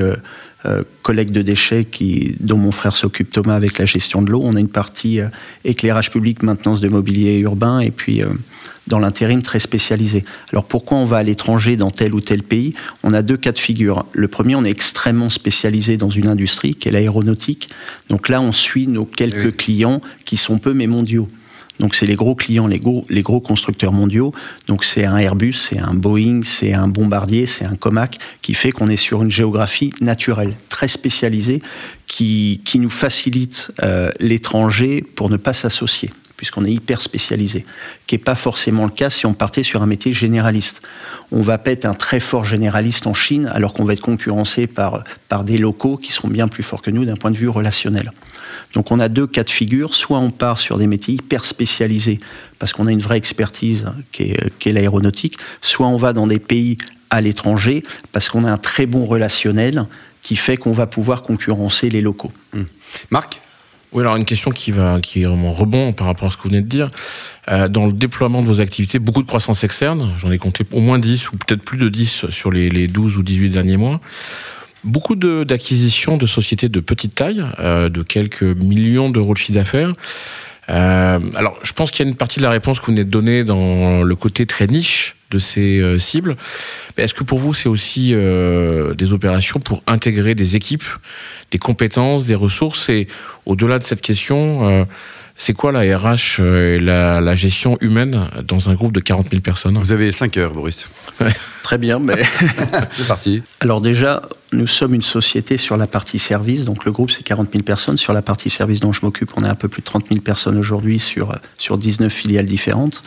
collecte 1.02 1.32
de 1.32 1.42
déchets 1.42 1.86
qui, 1.86 2.36
dont 2.40 2.58
mon 2.58 2.72
frère 2.72 2.96
s'occupe 2.96 3.32
Thomas 3.32 3.56
avec 3.56 3.78
la 3.78 3.86
gestion 3.86 4.22
de 4.22 4.32
l'eau. 4.32 4.42
On 4.44 4.56
a 4.56 4.60
une 4.60 4.70
partie 4.70 5.20
euh, 5.20 5.28
éclairage 5.66 6.12
public, 6.12 6.44
maintenance 6.44 6.82
de 6.82 6.90
mobilier 6.90 7.38
urbain 7.40 7.80
et 7.80 7.92
puis 7.92 8.22
euh, 8.22 8.28
dans 8.88 9.00
l'intérim 9.00 9.42
très 9.42 9.60
spécialisé. 9.60 10.24
Alors 10.52 10.66
pourquoi 10.66 10.98
on 10.98 11.06
va 11.06 11.18
à 11.18 11.24
l'étranger 11.24 11.76
dans 11.76 11.92
tel 11.92 12.14
ou 12.14 12.22
tel 12.22 12.44
pays? 12.44 12.74
On 13.04 13.14
a 13.14 13.22
deux 13.22 13.38
cas 13.38 13.52
de 13.52 13.60
figure. 13.60 14.06
Le 14.14 14.28
premier, 14.28 14.56
on 14.56 14.64
est 14.64 14.70
extrêmement 14.70 15.30
spécialisé 15.30 15.98
dans 15.98 16.10
une 16.10 16.28
industrie 16.28 16.76
qui 16.76 16.90
est 16.90 16.92
l'aéronautique. 16.92 17.70
Donc 18.10 18.30
là, 18.30 18.42
on 18.42 18.52
suit 18.52 18.88
nos 18.88 19.06
quelques 19.06 19.56
clients 19.56 20.02
qui 20.26 20.38
sont 20.38 20.60
peu 20.60 20.74
mais 20.74 20.88
mondiaux. 20.88 21.28
Donc 21.80 21.96
c'est 21.96 22.06
les 22.06 22.16
gros 22.16 22.36
clients, 22.36 22.68
les 22.68 22.80
gros, 22.80 23.06
les 23.10 23.24
gros 23.24 23.40
constructeurs 23.40 23.94
mondiaux. 23.94 24.34
Donc 24.68 24.84
c'est 24.84 25.06
un 25.06 25.18
Airbus, 25.18 25.54
c'est 25.54 25.80
un 25.80 25.94
Boeing, 25.94 26.42
c'est 26.44 26.74
un 26.74 26.88
Bombardier, 26.88 27.46
c'est 27.46 27.66
un 27.66 27.76
Comac, 27.76 28.20
qui 28.42 28.54
fait 28.54 28.72
qu'on 28.72 28.90
est 28.90 28.98
sur 28.98 29.24
une 29.24 29.32
géographie 29.32 29.94
naturelle, 30.02 30.54
très 30.70 30.88
spécialisée, 30.88 31.62
qui, 32.08 32.62
nous 32.76 32.90
facilite 32.90 33.72
euh, 33.82 34.10
l'étranger 34.20 35.02
pour 35.02 35.30
ne 35.30 35.38
pas 35.38 35.54
s'associer 35.54 36.12
puisqu'on 36.36 36.66
est 36.66 36.74
hyper 36.74 37.02
spécialisé, 37.02 37.66
qui 38.06 38.16
n'est 38.16 38.22
pas 38.22 38.36
forcément 38.36 38.84
le 38.84 38.92
cas 38.92 39.10
si 39.10 39.26
on 39.26 39.34
partait 39.34 39.64
sur 39.64 39.82
un 39.82 39.86
métier 39.86 40.12
généraliste. 40.12 40.82
On 41.32 41.42
va 41.42 41.58
pas 41.58 41.72
être 41.72 41.86
un 41.86 41.94
très 41.94 42.20
fort 42.20 42.44
généraliste 42.44 43.08
en 43.08 43.14
Chine, 43.14 43.50
alors 43.54 43.74
qu'on 43.74 43.86
va 43.86 43.94
être 43.94 44.02
concurrencé 44.02 44.68
par, 44.68 45.06
par 45.30 45.46
des 45.46 45.58
locaux 45.58 45.96
qui 45.96 46.12
seront 46.12 46.28
bien 46.28 46.50
plus 46.50 46.62
forts 46.62 46.82
que 46.82 46.92
nous 46.92 47.06
d'un 47.06 47.16
point 47.16 47.32
de 47.32 47.38
vue 47.38 47.48
relationnel. 47.48 48.12
Donc 48.74 48.92
on 48.92 49.00
a 49.00 49.08
deux 49.08 49.28
cas 49.28 49.44
de 49.44 49.50
figure, 49.50 49.94
soit 49.94 50.20
on 50.20 50.32
part 50.32 50.60
sur 50.60 50.78
des 50.78 50.88
métiers 50.88 51.16
hyper 51.16 51.46
spécialisés, 51.46 52.20
parce 52.60 52.74
qu'on 52.74 52.88
a 52.88 52.92
une 52.92 53.02
vraie 53.02 53.18
expertise 53.18 53.88
qui 54.12 54.34
est, 54.34 54.74
l'aéronautique, 54.74 55.38
soit 55.62 55.88
on 55.88 55.96
va 55.96 56.14
dans 56.14 56.28
des 56.28 56.40
pays 56.40 56.78
à 57.10 57.22
l'étranger, 57.22 57.84
parce 58.12 58.30
qu'on 58.30 58.44
a 58.44 58.52
un 58.52 58.58
très 58.58 58.86
bon 58.86 59.06
relationnel 59.06 59.86
qui 60.24 60.36
fait 60.36 60.58
qu'on 60.58 60.72
va 60.72 60.88
pouvoir 60.88 61.22
concurrencer 61.22 61.90
les 61.90 62.02
locaux. 62.02 62.32
Hmm. 62.54 62.64
Marc? 63.12 63.42
Oui, 63.92 64.02
alors 64.02 64.16
une 64.16 64.26
question 64.26 64.50
qui 64.50 64.72
va, 64.72 65.00
qui 65.00 65.22
est 65.22 65.26
vraiment 65.26 65.52
rebond 65.52 65.94
par 65.94 66.08
rapport 66.08 66.28
à 66.28 66.32
ce 66.32 66.38
que 66.38 66.44
vous 66.44 66.50
venez 66.50 66.62
de 66.62 66.68
dire. 66.68 66.90
Euh, 67.52 67.68
dans 67.68 67.86
le 67.86 67.94
déploiement 67.94 68.42
de 68.42 68.48
vos 68.48 68.60
activités, 68.60 68.98
beaucoup 68.98 69.22
de 69.22 69.28
croissance 69.28 69.64
externe. 69.64 70.16
J'en 70.18 70.32
ai 70.32 70.40
compté 70.40 70.66
au 70.72 70.80
moins 70.80 70.98
10 70.98 71.30
ou 71.30 71.38
peut-être 71.38 71.62
plus 71.62 71.78
de 71.78 71.90
10 71.90 72.32
sur 72.32 72.50
les, 72.50 72.72
les 72.72 72.88
12 72.88 73.18
ou 73.18 73.22
18 73.22 73.50
derniers 73.50 73.78
mois 73.78 74.02
beaucoup 74.84 75.16
d'acquisitions 75.16 76.18
de, 76.18 76.26
sociétés 76.26 76.70
de 76.70 76.80
petite 76.80 77.16
taille, 77.16 77.44
euh, 77.60 77.90
de 77.90 78.04
quelques 78.04 78.44
millions 78.44 79.10
d'euros 79.10 79.34
de 79.34 79.38
chiffre 79.38 79.54
d'affaires. 79.54 79.94
Euh, 80.70 81.20
alors, 81.36 81.58
je 81.64 81.74
pense 81.74 81.92
qu'il 81.92 82.06
y 82.06 82.08
a 82.08 82.10
une 82.10 82.16
partie 82.16 82.40
de 82.40 82.44
la 82.44 82.50
réponse 82.50 82.80
que 82.80 82.86
vous 82.86 82.94
venez 82.94 83.04
de 83.04 83.10
donner 83.10 83.44
dans 83.44 84.04
le 84.04 84.16
côté 84.16 84.46
très 84.46 84.68
niche 84.68 85.16
de 85.32 85.40
ces 85.40 85.80
euh, 85.80 86.00
cibles. 86.00 86.38
Mais 86.98 87.04
est-ce 87.04 87.14
que 87.14 87.24
pour 87.24 87.40
vous, 87.40 87.54
c'est 87.54 87.70
aussi 87.70 88.14
des 88.14 89.14
opérations 89.14 89.60
pour 89.60 89.84
intégrer 89.88 90.36
des 90.36 90.56
équipes, 90.56 90.86
des 91.52 91.60
compétences, 91.60 92.26
des 92.26 92.36
ressources? 92.36 92.90
Et 92.90 93.08
au-delà 93.46 93.80
de 93.80 93.84
cette 93.84 94.02
question, 94.02 94.86
c'est 95.38 95.54
quoi 95.54 95.72
la 95.72 95.82
RH 95.98 96.42
et 96.42 96.80
la, 96.80 97.20
la, 97.20 97.36
gestion 97.36 97.78
humaine 97.82 98.30
dans 98.48 98.70
un 98.70 98.76
groupe 98.76 98.94
de 98.94 99.00
40 99.00 99.30
000 99.32 99.42
personnes? 99.42 99.78
Vous 99.78 99.92
avez 99.92 100.12
5 100.12 100.38
heures, 100.38 100.54
Boris. 100.54 100.88
Très 101.64 101.78
bien, 101.78 102.00
mais... 102.00 102.24
c'est 102.92 103.08
parti. 103.08 103.42
Alors 103.60 103.82
déjà, 103.82 104.22
nous 104.52 104.68
sommes 104.68 104.94
une 104.94 105.02
société 105.02 105.58
sur 105.58 105.76
la 105.76 105.88
partie 105.88 106.20
service, 106.20 106.66
donc 106.66 106.86
le 106.86 106.92
groupe 106.92 107.12
c'est 107.12 107.24
40 107.24 107.52
000 107.52 107.64
personnes. 107.64 107.98
Sur 107.98 108.14
la 108.14 108.22
partie 108.22 108.50
service 108.50 108.80
dont 108.80 108.94
je 108.94 109.02
m'occupe, 109.04 109.32
on 109.36 109.44
est 109.44 109.50
un 109.50 109.56
peu 109.56 109.68
plus 109.68 109.82
de 109.82 109.86
30 109.86 110.06
000 110.10 110.22
personnes 110.22 110.58
aujourd'hui 110.58 111.00
sur, 111.00 111.34
sur 111.58 111.78
19 111.78 112.12
filiales 112.12 112.46
différentes. 112.46 113.02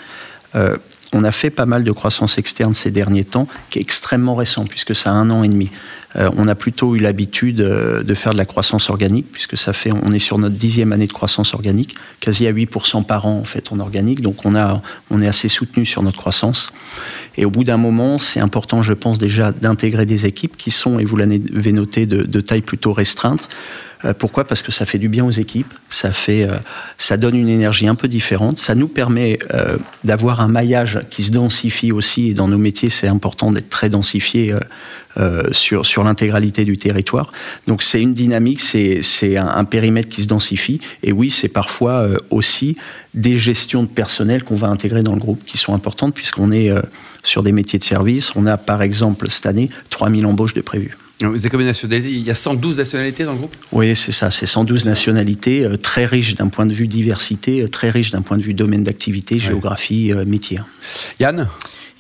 Euh, 0.55 0.77
on 1.13 1.25
a 1.25 1.33
fait 1.33 1.51
pas 1.51 1.67
mal 1.67 1.85
de 1.85 1.93
croissance 1.93 2.39
externe 2.39 2.75
ces 2.75 2.91
derniers 2.91 3.25
temps, 3.25 3.49
qui 3.71 3.79
est 3.79 3.83
extrêmement 3.83 4.35
récent, 4.35 4.65
puisque 4.65 4.95
ça 4.95 5.11
a 5.11 5.15
un 5.15 5.31
an 5.31 5.43
et 5.43 5.49
demi. 5.49 5.71
Euh, 6.17 6.31
on 6.37 6.49
a 6.49 6.55
plutôt 6.55 6.97
eu 6.97 6.99
l'habitude 6.99 7.61
euh, 7.61 8.03
de 8.03 8.15
faire 8.15 8.33
de 8.33 8.39
la 8.39 8.45
croissance 8.45 8.91
organique, 8.91 9.27
puisque 9.31 9.57
ça 9.57 9.73
fait, 9.73 9.93
on 9.93 10.13
est 10.13 10.19
sur 10.19 10.39
notre 10.39 10.57
dixième 10.57 10.93
année 10.93 11.07
de 11.07 11.13
croissance 11.13 11.55
organique, 11.55 11.95
quasi 12.21 12.47
à 12.47 12.53
8% 12.53 13.05
par 13.05 13.27
an 13.27 13.39
en 13.39 13.45
fait 13.45 13.71
en 13.73 13.81
organique, 13.81 14.21
donc 14.21 14.45
on, 14.45 14.55
est 14.55 15.27
assez 15.27 15.49
soutenu 15.49 15.85
sur 15.85 16.03
notre 16.03 16.19
croissance. 16.19 16.73
Et 17.37 17.45
au 17.45 17.51
bout 17.51 17.65
d'un 17.65 17.77
moment, 17.77 18.19
c'est 18.19 18.41
important, 18.41 18.83
je 18.83 18.95
pense 18.95 19.19
déjà, 19.19 19.53
d'intégrer 19.53 20.07
des 20.07 20.27
équipes 20.27 20.57
qui 20.57 20.71
sont, 20.71 20.99
et 20.99 21.05
vous 21.05 21.17
l'avez 21.17 21.73
noté, 21.73 22.07
de 22.07 22.41
taille 22.41 22.63
plutôt 22.63 22.93
restreinte, 22.93 23.49
pourquoi? 24.15 24.45
Parce 24.45 24.63
que 24.63 24.73
ça 24.73 24.85
fait 24.85 24.99
du 24.99 25.09
bien 25.09 25.25
aux 25.25 25.31
équipes, 25.31 25.73
ça, 25.89 26.13
fait, 26.13 26.45
euh, 26.45 26.57
ça 26.99 27.17
donne 27.17 27.37
une 27.37 27.49
énergie 27.49 27.89
un 27.89 27.95
peu 27.95 28.09
différente, 28.09 28.59
ça 28.59 28.75
nous 28.75 28.89
permet 28.89 29.39
euh, 29.55 29.79
d'avoir 30.05 30.41
un 30.41 30.49
maillage 30.49 31.01
qui 31.11 31.25
se 31.25 31.31
densifie 31.31 31.93
aussi, 31.93 32.31
et 32.31 32.35
dans 32.35 32.49
nos 32.49 32.59
métiers, 32.59 32.91
c'est 32.91 33.09
important 33.09 33.51
d'être 33.51 33.71
très 33.71 33.89
densifié 33.89 34.55
sur, 35.51 35.87
sur 35.87 36.05
l'intégralité 36.05 36.67
du 36.67 36.77
territoire. 36.77 37.33
Donc 37.67 37.83
c'est 37.83 38.03
une 38.03 38.13
dynamique, 38.13 38.61
c'est 38.61 39.37
un, 39.39 39.49
un, 39.49 39.65
périmètre 39.65 40.11
qui 40.11 40.23
se 40.23 40.29
densifie, 40.29 40.79
et 41.03 41.11
oui, 41.11 41.31
c'est 41.31 41.49
parfois 41.49 42.07
aussi 42.29 42.77
des 43.15 43.39
gestions 43.39 43.83
de 43.83 43.89
personnel 43.89 44.45
qu'on 44.45 44.57
va 44.57 44.69
intégrer 44.69 45.03
dans 45.03 45.15
le 45.15 45.21
groupe 45.21 45.43
qui 45.47 45.57
sont 45.57 45.73
importantes, 45.73 46.15
puisqu'on 46.15 46.53
est 46.53 46.71
sur 47.27 47.43
des 47.43 47.53
métiers 47.53 47.79
de 47.79 47.85
service. 47.85 48.35
On 48.37 48.47
a 48.47 48.57
par 48.57 48.83
exemple 48.83 49.31
cette 49.31 49.47
année 49.47 49.69
3000 49.91 50.27
embauches 50.27 50.55
de 50.55 50.61
prévues. 50.61 50.97
Vous 51.21 51.27
avez 51.27 51.49
combien 51.49 51.65
de 51.65 51.71
nationalités 51.71 52.11
Il 52.11 52.23
y 52.27 52.31
a 52.31 52.35
112 52.35 52.77
nationalités 52.77 53.25
dans 53.25 53.33
le 53.33 53.39
groupe? 53.39 53.55
Oui, 53.73 53.97
c'est 53.97 54.13
ça, 54.13 54.31
c'est 54.31 54.45
112 54.45 54.85
nationalités, 54.85 55.65
euh, 55.65 55.77
très 55.77 56.05
riches 56.05 56.35
d'un 56.35 56.49
point 56.49 56.67
de 56.67 56.75
vue 56.75 56.87
diversité, 56.87 57.63
euh, 57.63 57.69
très 57.69 57.89
riches 57.89 58.11
d'un 58.11 58.21
point 58.21 58.37
de 58.37 58.43
vue 58.43 58.53
domaine 58.53 58.83
d'activité, 58.83 59.39
géographie, 59.39 60.13
euh, 60.13 60.27
métier. 60.27 60.59
Yann? 61.19 61.49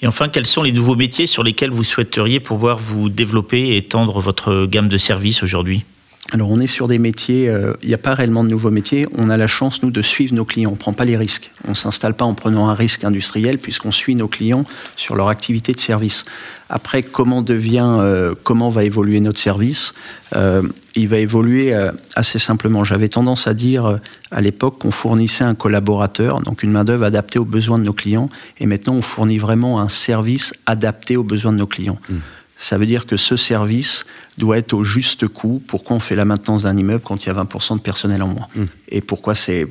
Et 0.02 0.06
enfin, 0.06 0.28
quels 0.28 0.46
sont 0.46 0.62
les 0.62 0.73
nouveaux 0.73 0.96
métiers 0.96 1.26
sur 1.26 1.42
lesquels 1.42 1.70
vous 1.70 1.85
souhaiteriez 1.85 2.40
pouvoir 2.40 2.76
vous 2.76 3.08
développer 3.08 3.68
et 3.68 3.78
étendre 3.78 4.20
votre 4.20 4.66
gamme 4.66 4.90
de 4.90 4.99
services 4.99 5.42
aujourd'hui? 5.42 5.85
Alors 6.33 6.50
on 6.50 6.59
est 6.59 6.66
sur 6.66 6.88
des 6.88 6.99
métiers, 6.99 7.49
euh, 7.49 7.75
il 7.83 7.88
n'y 7.88 7.95
a 7.95 7.99
pas 7.99 8.14
réellement 8.14 8.42
de 8.42 8.49
nouveaux 8.49 8.73
métiers, 8.73 9.06
on 9.16 9.30
a 9.30 9.37
la 9.37 9.47
chance 9.47 9.83
nous 9.83 9.92
de 9.92 10.02
suivre 10.02 10.35
nos 10.35 10.45
clients, 10.45 10.71
on 10.71 10.73
ne 10.73 10.78
prend 10.78 10.92
pas 10.92 11.04
les 11.04 11.16
risques, 11.16 11.52
on 11.66 11.71
ne 11.71 11.75
s'installe 11.75 12.14
pas 12.14 12.25
en 12.25 12.35
prenant 12.35 12.68
un 12.68 12.75
risque 12.75 13.04
industriel 13.04 13.59
puisqu'on 13.59 13.92
suit 13.92 14.16
nos 14.16 14.26
clients 14.26 14.64
sur 14.97 15.14
leur 15.14 15.28
activité 15.28 15.73
de 15.73 15.78
service. 15.78 16.25
Après, 16.68 17.04
comment 17.04 17.42
devient, 17.42 17.99
euh, 18.00 18.35
comment 18.42 18.71
va 18.71 18.83
évoluer 18.83 19.21
notre 19.21 19.38
service 19.38 19.92
euh, 20.35 20.62
Il 20.97 21.06
va 21.06 21.18
évoluer 21.18 21.73
assez 22.16 22.40
simplement. 22.40 22.83
J'avais 22.83 23.09
tendance 23.09 23.47
à 23.47 23.54
dire 23.54 24.00
à 24.33 24.40
l'époque 24.40 24.80
qu'on 24.80 24.90
fournissait 24.90 25.45
un 25.45 25.54
collaborateur, 25.54 26.40
donc 26.40 26.64
une 26.64 26.73
main-d'œuvre 26.73 27.04
adaptée 27.04 27.38
aux 27.38 27.45
besoins 27.45 27.78
de 27.78 27.85
nos 27.85 27.92
clients, 27.92 28.30
et 28.59 28.66
maintenant 28.66 28.95
on 28.95 29.02
fournit 29.02 29.38
vraiment 29.38 29.80
un 29.80 29.88
service 29.88 30.54
adapté 30.66 31.16
aux 31.16 31.23
besoins 31.23 31.52
de 31.52 31.59
nos 31.59 31.68
clients. 31.68 32.00
Mmh. 32.09 32.16
Ça 32.58 32.78
veut 32.78 32.86
dire 32.86 33.06
que 33.06 33.16
ce 33.16 33.36
service 33.36 34.06
doit 34.38 34.58
être 34.58 34.72
au 34.72 34.82
juste 34.82 35.28
coût. 35.28 35.62
Pourquoi 35.66 35.96
on 35.96 36.00
fait 36.00 36.16
la 36.16 36.25
maintenance 36.25 36.62
d'un 36.62 36.76
immeuble 36.76 37.02
quand 37.02 37.25
il 37.25 37.28
y 37.28 37.30
a 37.30 37.34
20% 37.34 37.76
de 37.76 37.80
personnel 37.80 38.22
en 38.22 38.28
moins 38.28 38.48
mmh. 38.54 38.64
Et 38.88 39.00
pourquoi 39.00 39.34
c'est 39.34 39.66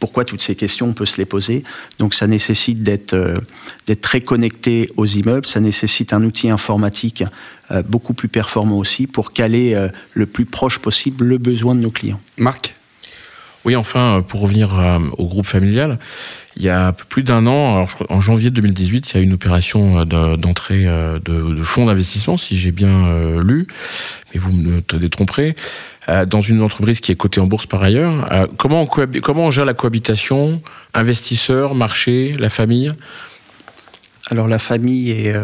pourquoi 0.00 0.24
toutes 0.24 0.40
ces 0.40 0.54
questions, 0.54 0.88
on 0.88 0.92
peut 0.92 1.06
se 1.06 1.16
les 1.16 1.24
poser? 1.24 1.64
Donc 1.98 2.14
ça 2.14 2.26
nécessite 2.26 2.82
d'être 2.82 3.14
euh, 3.14 3.36
très 4.00 4.20
connecté 4.20 4.90
aux 4.96 5.06
immeubles, 5.06 5.46
ça 5.46 5.60
nécessite 5.60 6.12
un 6.12 6.22
outil 6.24 6.50
informatique 6.50 7.24
euh, 7.70 7.82
beaucoup 7.82 8.14
plus 8.14 8.28
performant 8.28 8.78
aussi 8.78 9.06
pour 9.06 9.32
caler 9.32 9.74
euh, 9.74 9.88
le 10.14 10.26
plus 10.26 10.44
proche 10.44 10.78
possible 10.78 11.24
le 11.24 11.38
besoin 11.38 11.74
de 11.74 11.80
nos 11.80 11.90
clients. 11.90 12.20
Marc? 12.36 12.74
Oui, 13.68 13.76
enfin, 13.76 14.24
pour 14.26 14.40
revenir 14.40 14.80
au 15.18 15.26
groupe 15.26 15.44
familial, 15.44 15.98
il 16.56 16.62
y 16.62 16.70
a 16.70 16.94
plus 16.94 17.22
d'un 17.22 17.46
an, 17.46 17.74
alors 17.74 17.90
en 18.08 18.22
janvier 18.22 18.50
2018, 18.50 19.10
il 19.12 19.16
y 19.18 19.20
a 19.20 19.22
une 19.22 19.34
opération 19.34 20.06
d'entrée 20.06 20.84
de, 20.86 21.62
fonds 21.62 21.84
d'investissement, 21.84 22.38
si 22.38 22.56
j'ai 22.56 22.72
bien 22.72 23.38
lu, 23.42 23.66
mais 24.32 24.40
vous 24.40 24.52
me 24.52 24.80
détromperez, 24.98 25.54
dans 26.28 26.40
une 26.40 26.62
entreprise 26.62 27.00
qui 27.00 27.12
est 27.12 27.14
cotée 27.14 27.42
en 27.42 27.46
bourse 27.46 27.66
par 27.66 27.82
ailleurs. 27.82 28.48
Comment 28.56 28.84
on, 28.84 28.86
comment 28.86 29.44
on 29.44 29.50
gère 29.50 29.66
la 29.66 29.74
cohabitation 29.74 30.62
Investisseurs, 30.94 31.74
marché, 31.74 32.36
la 32.38 32.48
famille? 32.48 32.90
Alors 34.30 34.48
la 34.48 34.58
famille 34.58 35.10
est... 35.10 35.36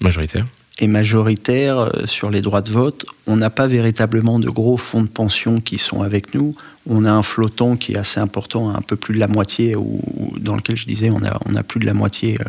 Majoritaire 0.00 0.46
est 0.78 0.86
majoritaire 0.86 1.78
euh, 1.78 2.06
sur 2.06 2.30
les 2.30 2.42
droits 2.42 2.62
de 2.62 2.70
vote. 2.70 3.06
On 3.26 3.36
n'a 3.36 3.50
pas 3.50 3.66
véritablement 3.66 4.38
de 4.38 4.48
gros 4.50 4.76
fonds 4.76 5.02
de 5.02 5.08
pension 5.08 5.60
qui 5.60 5.78
sont 5.78 6.02
avec 6.02 6.34
nous. 6.34 6.54
On 6.88 7.04
a 7.04 7.12
un 7.12 7.22
flottant 7.22 7.76
qui 7.76 7.92
est 7.92 7.96
assez 7.96 8.20
important, 8.20 8.70
un 8.70 8.82
peu 8.82 8.96
plus 8.96 9.14
de 9.14 9.20
la 9.20 9.28
moitié, 9.28 9.76
ou 9.76 10.00
dans 10.38 10.56
lequel 10.56 10.76
je 10.76 10.86
disais 10.86 11.10
on 11.10 11.22
a, 11.22 11.62
plus 11.62 11.80
de 11.80 11.86
la 11.86 11.94
moitié, 11.94 12.38
euh, 12.40 12.44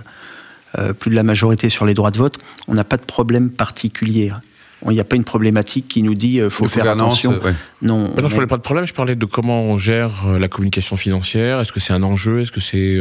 euh, 0.79 0.93
plus 0.93 1.11
de 1.11 1.15
la 1.15 1.23
majorité 1.23 1.69
sur 1.69 1.85
les 1.85 1.93
droits 1.93 2.11
de 2.11 2.17
vote. 2.17 2.37
On 2.67 2.73
n'a 2.73 2.83
pas 2.83 2.97
de 2.97 3.05
problème 3.05 3.51
particulier. 3.51 4.31
Il 4.85 4.91
n'y 4.91 4.99
a 4.99 5.03
pas 5.03 5.15
une 5.15 5.23
problématique 5.23 5.87
qui 5.87 6.03
nous 6.03 6.13
dit 6.13 6.33
qu'il 6.33 6.49
faut 6.49 6.67
faire 6.67 6.89
attention. 6.89 7.39
Non, 7.81 8.13
non, 8.15 8.27
je 8.27 8.33
parlais 8.33 8.47
pas 8.47 8.57
de 8.57 8.61
problème. 8.61 8.85
Je 8.85 8.93
parlais 8.93 9.15
de 9.15 9.25
comment 9.25 9.63
on 9.63 9.77
gère 9.77 10.25
la 10.39 10.47
communication 10.47 10.95
financière. 10.97 11.59
Est-ce 11.59 11.71
que 11.71 11.79
c'est 11.79 11.93
un 11.93 12.03
enjeu? 12.03 12.41
Est-ce 12.41 12.51
que 12.51 12.61
c'est 12.61 12.97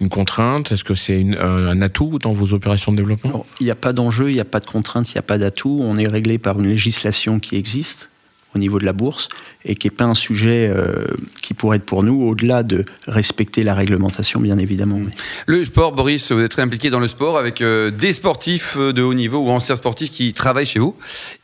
une 0.00 0.08
contrainte? 0.08 0.70
Est-ce 0.70 0.84
que 0.84 0.94
c'est 0.94 1.24
un 1.40 1.82
atout 1.82 2.18
dans 2.18 2.32
vos 2.32 2.52
opérations 2.52 2.92
de 2.92 2.98
développement? 2.98 3.44
Il 3.60 3.64
n'y 3.64 3.70
a 3.70 3.74
pas 3.74 3.92
d'enjeu, 3.92 4.30
il 4.30 4.34
n'y 4.34 4.40
a 4.40 4.44
pas 4.44 4.60
de 4.60 4.66
contrainte, 4.66 5.10
il 5.10 5.14
n'y 5.14 5.18
a 5.18 5.22
pas 5.22 5.38
d'atout. 5.38 5.78
On 5.80 5.98
est 5.98 6.06
réglé 6.06 6.38
par 6.38 6.60
une 6.60 6.68
législation 6.68 7.40
qui 7.40 7.56
existe 7.56 8.10
au 8.54 8.58
niveau 8.58 8.78
de 8.78 8.84
la 8.84 8.92
bourse 8.92 9.28
et 9.64 9.74
qui 9.74 9.86
n'est 9.86 9.94
pas 9.94 10.04
un 10.04 10.14
sujet 10.14 10.70
euh, 10.74 11.06
qui 11.42 11.54
pourrait 11.54 11.76
être 11.76 11.84
pour 11.84 12.02
nous 12.02 12.22
au-delà 12.22 12.62
de 12.62 12.84
respecter 13.06 13.62
la 13.62 13.74
réglementation, 13.74 14.40
bien 14.40 14.58
évidemment. 14.58 15.00
Le 15.46 15.64
sport, 15.64 15.92
Boris, 15.92 16.32
vous 16.32 16.40
êtes 16.40 16.50
très 16.50 16.62
impliqué 16.62 16.90
dans 16.90 17.00
le 17.00 17.08
sport 17.08 17.36
avec 17.36 17.60
euh, 17.60 17.90
des 17.90 18.12
sportifs 18.12 18.76
de 18.76 19.02
haut 19.02 19.14
niveau 19.14 19.38
ou 19.38 19.50
anciens 19.50 19.76
sportifs 19.76 20.10
qui 20.10 20.32
travaillent 20.32 20.66
chez 20.66 20.78
vous. 20.78 20.96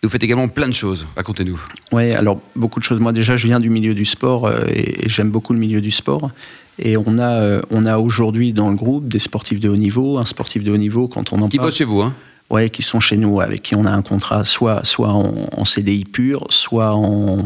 Et 0.03 0.07
vous 0.07 0.09
faites 0.09 0.23
également 0.23 0.49
plein 0.49 0.69
de 0.69 0.75
choses. 0.75 1.07
Racontez-nous. 1.17 1.61
Oui, 1.93 2.13
alors 2.13 2.41
beaucoup 2.57 2.81
de 2.81 2.85
choses. 2.85 3.01
Moi, 3.01 3.13
déjà, 3.13 3.37
je 3.37 3.47
viens 3.47 3.61
du 3.61 3.71
milieu 3.71 3.95
du 3.95 4.05
sport 4.05 4.47
euh, 4.47 4.65
et 4.69 5.09
j'aime 5.09 5.31
beaucoup 5.31 5.53
le 5.53 5.59
milieu 5.59 5.81
du 5.81 5.91
sport. 5.91 6.31
Et 6.79 6.97
on 6.97 7.19
a, 7.19 7.41
euh, 7.41 7.61
on 7.71 7.85
a 7.85 7.99
aujourd'hui 7.99 8.53
dans 8.53 8.69
le 8.69 8.77
groupe 8.77 9.09
des 9.09 9.19
sportifs 9.19 9.61
de 9.61 9.69
haut 9.69 9.77
niveau, 9.77 10.19
un 10.19 10.25
sportif 10.25 10.65
de 10.65 10.73
haut 10.73 10.77
niveau 10.77 11.07
quand 11.07 11.33
on 11.33 11.41
en 11.43 11.49
qui 11.49 11.59
bossent 11.59 11.77
chez 11.77 11.85
vous, 11.85 12.01
hein 12.01 12.15
Ouais, 12.51 12.69
qui 12.69 12.83
sont 12.83 13.01
chez 13.01 13.17
nous, 13.17 13.41
avec 13.41 13.63
qui 13.63 13.75
on 13.75 13.85
a 13.85 13.91
un 13.91 14.03
contrat 14.03 14.45
soit, 14.45 14.85
soit 14.85 15.09
en, 15.09 15.65
CDI 15.65 16.05
pur, 16.05 16.47
soit 16.51 16.93
en, 16.93 17.43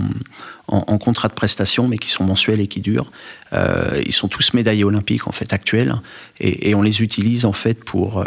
contrat 0.99 1.29
de 1.29 1.35
prestation, 1.35 1.87
mais 1.87 1.99
qui 1.99 2.11
sont 2.11 2.25
mensuels 2.25 2.61
et 2.61 2.67
qui 2.67 2.81
durent. 2.81 3.11
Euh, 3.53 4.03
ils 4.05 4.13
sont 4.13 4.29
tous 4.29 4.53
médaillés 4.55 4.85
olympiques 4.85 5.29
en 5.29 5.33
fait 5.33 5.53
actuels, 5.53 5.95
et, 6.41 6.75
on 6.75 6.83
les 6.83 7.01
utilise 7.01 7.45
en 7.45 7.53
fait 7.53 7.85
pour 7.85 8.19
euh, 8.19 8.25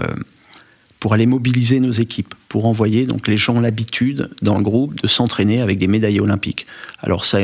pour 1.01 1.13
aller 1.13 1.25
mobiliser 1.25 1.79
nos 1.79 1.91
équipes, 1.91 2.35
pour 2.47 2.65
envoyer 2.65 3.05
donc 3.05 3.27
les 3.27 3.37
gens 3.37 3.59
l'habitude 3.59 4.29
dans 4.41 4.55
le 4.55 4.63
groupe 4.63 5.01
de 5.01 5.07
s'entraîner 5.07 5.59
avec 5.59 5.77
des 5.77 5.87
médaillés 5.87 6.21
olympiques. 6.21 6.67
Alors 7.01 7.25
ça, 7.25 7.39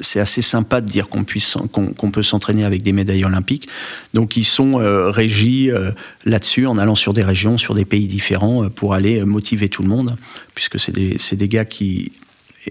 c'est 0.00 0.20
assez 0.20 0.42
sympa 0.42 0.80
de 0.80 0.86
dire 0.86 1.08
qu'on 1.08 1.24
puisse 1.24 1.56
qu'on 1.72 2.10
peut 2.10 2.22
s'entraîner 2.22 2.64
avec 2.64 2.82
des 2.82 2.92
médailles 2.92 3.24
olympiques. 3.24 3.68
Donc 4.12 4.36
ils 4.36 4.44
sont 4.44 4.80
euh, 4.80 5.10
régis 5.10 5.70
euh, 5.70 5.92
là-dessus 6.24 6.66
en 6.66 6.78
allant 6.78 6.94
sur 6.94 7.12
des 7.12 7.22
régions, 7.22 7.58
sur 7.58 7.74
des 7.74 7.84
pays 7.84 8.06
différents 8.06 8.64
euh, 8.64 8.68
pour 8.68 8.94
aller 8.94 9.24
motiver 9.24 9.68
tout 9.68 9.82
le 9.82 9.88
monde, 9.88 10.16
puisque 10.54 10.80
c'est 10.80 10.92
des, 10.92 11.16
des 11.32 11.48
gars 11.48 11.64
qui 11.64 12.12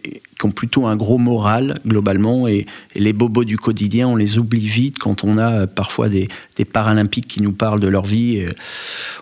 qui 0.02 0.46
ont 0.46 0.52
plutôt 0.52 0.88
un 0.88 0.96
gros 0.96 1.18
moral 1.18 1.80
globalement 1.86 2.48
et, 2.48 2.66
les 2.96 3.14
bobos 3.14 3.44
du 3.44 3.58
quotidien 3.58 4.08
on 4.08 4.16
les 4.16 4.38
oublie 4.38 4.68
vite 4.68 5.00
quand 5.00 5.24
on 5.24 5.38
a 5.38 5.52
euh, 5.52 5.68
parfois 5.68 6.10
des, 6.10 6.28
paralympiques 6.72 7.28
qui 7.28 7.42
nous 7.42 7.54
parlent 7.54 7.80
de 7.80 7.88
leur 7.88 8.06
vie 8.06 8.40
euh, 8.40 8.52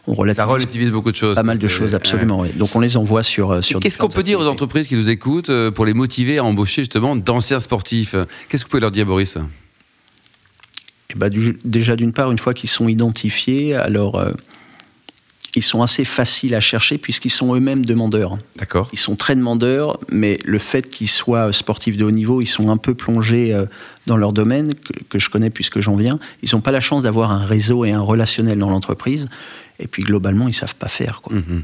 on 0.08 0.13
relativise, 0.13 0.38
ça 0.38 0.46
relativise 0.46 0.92
beaucoup 0.92 1.12
de 1.12 1.18
choses 1.18 1.36
pas 1.36 1.44
mal 1.44 1.58
de 1.58 1.68
choses 1.68 1.96
absolument 1.96 2.46
donc 2.56 2.75
on 2.75 2.80
les 2.80 2.98
envoie 2.98 3.24
sur 3.24 3.51
euh, 3.51 3.62
sur 3.62 3.80
qu'est-ce 3.80 3.98
qu'on 3.98 4.10
peut 4.10 4.24
dire 4.24 4.40
aux 4.40 4.48
entreprises 4.48 4.88
qui 4.88 4.96
nous 4.96 5.10
écoutent 5.10 5.51
pour 5.72 5.86
les 5.86 5.94
motiver 5.94 6.38
à 6.38 6.44
embaucher 6.44 6.82
justement 6.82 7.16
d'anciens 7.16 7.60
sportifs? 7.60 8.16
Qu'est-ce 8.48 8.63
que 8.63 8.68
vous 8.68 8.72
pouvez 8.72 8.82
leur 8.82 8.92
dire 8.92 9.06
Boris? 9.06 9.38
Eh 11.10 11.16
ben, 11.16 11.30
déjà 11.66 11.96
d'une 11.96 12.13
part 12.13 12.32
une 12.32 12.40
fois 12.40 12.54
qu'ils 12.54 12.70
sont 12.70 12.88
identifiés 12.88 13.75
alors 13.75 14.24
ils 15.55 15.63
sont 15.63 15.81
assez 15.81 16.05
faciles 16.05 16.55
à 16.55 16.60
chercher 16.60 16.98
puisqu'ils 16.98 17.31
sont 17.31 17.53
eux-mêmes 17.55 17.86
demandeurs. 17.86 18.38
D'accord. 18.55 18.89
Ils 18.93 19.00
sont 19.00 19.15
très 19.15 19.36
demandeurs, 19.36 20.00
mais 20.10 20.38
le 20.46 20.60
fait 20.60 20.89
qu'ils 20.89 21.10
soient 21.10 21.51
sportifs 21.51 21.98
de 21.98 22.05
haut 22.05 22.12
niveau, 22.12 22.41
ils 22.41 22.48
sont 22.48 22.70
un 22.70 22.77
peu 22.77 22.93
plongés 22.93 23.53
euh, 23.53 23.65
dans 24.08 24.17
leur 24.17 24.34
domaine, 24.34 24.74
que, 25.10 25.20
je 25.20 25.29
connais 25.29 25.50
puisque 25.50 25.79
j'en 25.79 25.96
viens. 25.96 26.20
Ils 26.41 26.50
n'ont 26.53 26.62
pas 26.62 26.72
la 26.72 26.79
chance 26.79 27.03
d'avoir 27.03 27.31
un 27.31 27.46
réseau 27.46 27.86
et 27.86 27.91
un 27.91 28.01
relationnel 28.01 28.60
dans 28.60 28.70
l'entreprise. 28.70 29.27
Et 29.79 29.88
puis 29.88 30.03
globalement, 30.03 30.46
ils 30.46 30.51
ne 30.51 30.55
savent 30.55 30.75
pas 30.75 30.88
faire. 30.88 31.22
Quoi. 31.22 31.36
Mhm. 31.36 31.63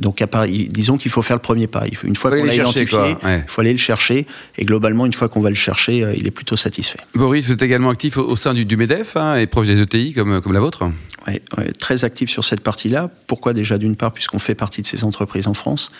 Donc, 0.00 0.24
disons 0.70 0.96
qu'il 0.96 1.10
faut 1.10 1.20
faire 1.20 1.36
le 1.36 1.42
premier 1.42 1.66
pas. 1.66 1.84
Une 2.04 2.16
fois 2.16 2.30
qu'on 2.30 2.44
l'a 2.44 2.54
identifié, 2.54 3.16
il 3.22 3.44
faut 3.46 3.60
aller 3.60 3.72
le 3.72 3.78
chercher. 3.78 4.26
Et 4.56 4.64
globalement, 4.64 5.04
une 5.04 5.12
fois 5.12 5.28
qu'on 5.28 5.42
va 5.42 5.50
le 5.50 5.54
chercher, 5.54 6.02
euh, 6.02 6.14
il 6.16 6.26
est 6.26 6.30
plutôt 6.30 6.56
satisfait. 6.56 6.98
Boris, 7.14 7.46
vous 7.46 7.52
êtes 7.52 7.62
également 7.62 7.90
actif 7.90 8.16
au, 8.16 8.34
sein 8.34 8.54
du, 8.54 8.76
MEDEF 8.76 9.16
hein, 9.16 9.36
et 9.36 9.46
proche 9.46 9.66
des 9.66 9.80
ETI 9.80 10.14
comme, 10.14 10.40
comme 10.40 10.54
la 10.54 10.60
vôtre? 10.60 10.84
Oui, 11.28 11.38
très 11.78 12.04
actif 12.04 12.30
sur 12.30 12.44
cette 12.44 12.62
partie-là. 12.62 13.10
Pourquoi 13.26 13.52
déjà 13.52 13.76
D'une 13.76 13.94
part, 13.94 14.12
puisqu'on 14.12 14.38
fait 14.38 14.54
partie 14.54 14.80
de 14.80 14.86
ces 14.86 15.04
entreprises 15.04 15.46
en 15.46 15.54
France? 15.54 15.92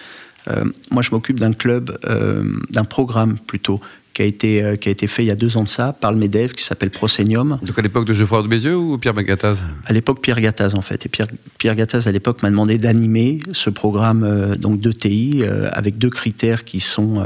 Euh, 0.49 0.64
moi, 0.90 1.02
je 1.02 1.11
m'occupe 1.11 1.38
d'un 1.38 1.52
club, 1.52 1.99
euh, 2.09 2.45
d'un 2.71 2.85
programme 2.85 3.38
plutôt, 3.38 3.80
qui 4.20 4.24
a 4.24 4.26
été, 4.26 4.62
euh, 4.62 4.76
qui 4.76 4.90
a 4.90 4.92
été 4.92 5.06
fait 5.06 5.24
il 5.24 5.28
y 5.28 5.32
a 5.32 5.34
deux 5.34 5.56
ans 5.56 5.62
de 5.62 5.68
ça 5.68 5.94
par 5.94 6.12
le 6.12 6.18
MEDEV 6.18 6.52
qui 6.52 6.62
s'appelle 6.62 6.90
Proscenium. 6.90 7.58
Donc 7.62 7.78
à 7.78 7.82
l'époque 7.82 8.04
de 8.04 8.12
Geoffroy 8.12 8.42
de 8.42 8.48
Bézieux 8.48 8.76
ou 8.76 8.98
Pierre 8.98 9.14
Gattaz 9.14 9.64
À 9.86 9.94
l'époque 9.94 10.20
Pierre 10.20 10.38
Gattaz 10.42 10.74
en 10.74 10.82
fait. 10.82 11.06
Et 11.06 11.08
Pierre, 11.08 11.28
Pierre 11.56 11.74
Gattaz 11.74 12.06
à 12.06 12.12
l'époque 12.12 12.42
m'a 12.42 12.50
demandé 12.50 12.76
d'animer 12.76 13.40
ce 13.52 13.70
programme 13.70 14.24
euh, 14.24 14.56
donc 14.56 14.78
d'ETI 14.78 15.40
euh, 15.40 15.70
avec 15.72 15.96
deux 15.96 16.10
critères 16.10 16.64
qui 16.64 16.80
sont, 16.80 17.24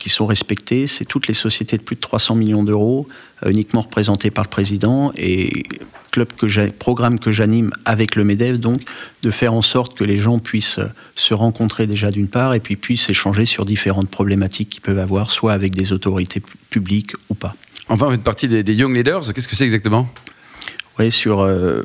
qui 0.00 0.08
sont 0.08 0.26
respectés. 0.26 0.88
C'est 0.88 1.04
toutes 1.04 1.28
les 1.28 1.34
sociétés 1.34 1.76
de 1.76 1.82
plus 1.82 1.94
de 1.94 2.00
300 2.00 2.34
millions 2.34 2.64
d'euros 2.64 3.06
uniquement 3.44 3.82
représentées 3.82 4.30
par 4.30 4.44
le 4.44 4.50
président 4.50 5.12
et 5.16 5.62
club 6.16 6.32
que 6.32 6.70
programme 6.70 7.18
que 7.18 7.30
j'anime 7.30 7.70
avec 7.84 8.16
le 8.16 8.24
MEDEV, 8.24 8.56
donc 8.56 8.80
de 9.22 9.30
faire 9.30 9.52
en 9.52 9.60
sorte 9.60 9.94
que 9.94 10.02
les 10.02 10.16
gens 10.16 10.38
puissent 10.38 10.80
se 11.14 11.34
rencontrer 11.34 11.86
déjà 11.86 12.10
d'une 12.10 12.28
part 12.28 12.54
et 12.54 12.60
puis 12.60 12.76
puissent 12.76 13.10
échanger 13.10 13.44
sur 13.44 13.66
différentes 13.66 14.08
problématiques 14.08 14.70
qu'ils 14.70 14.80
peuvent 14.80 14.98
avoir, 14.98 15.30
soit 15.30 15.52
avec 15.52 15.74
des 15.74 15.92
autorités 15.92 16.42
publiques 16.70 17.12
ou 17.28 17.34
pas. 17.34 17.54
Enfin, 17.90 18.06
vous 18.06 18.12
faites 18.12 18.22
partie 18.22 18.48
des, 18.48 18.74
Young 18.74 18.96
Leaders. 18.96 19.34
Qu'est-ce 19.34 19.46
que 19.46 19.56
c'est 19.56 19.64
exactement? 19.64 20.08
Oui, 20.98 21.12
sur. 21.12 21.40
Euh, 21.40 21.82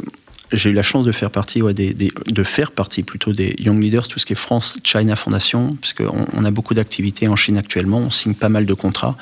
j'ai 0.53 0.69
eu 0.69 0.73
la 0.73 0.83
chance 0.83 1.05
de 1.05 1.11
faire 1.11 1.31
partie, 1.31 1.61
ouais, 1.61 1.73
des, 1.73 1.93
de 1.93 2.43
faire 2.43 2.71
partie 2.71 3.03
plutôt 3.03 3.33
des 3.33 3.55
Young 3.59 3.81
Leaders, 3.81 4.07
tout 4.07 4.19
ce 4.19 4.25
qui 4.25 4.33
est 4.33 4.37
France 4.37 4.77
China 4.83 5.17
Foundation, 5.17 5.75
parce 5.75 5.93
qu'on 5.93 6.25
on 6.33 6.43
a 6.45 6.51
beaucoup 6.51 6.73
d'activités 6.73 7.27
en 7.27 7.35
Chine 7.35 7.57
actuellement, 7.57 7.99
on 7.99 8.09
signe 8.09 8.33
pas 8.33 8.49
mal 8.49 8.65
de 8.65 8.73
contrats. 8.73 9.17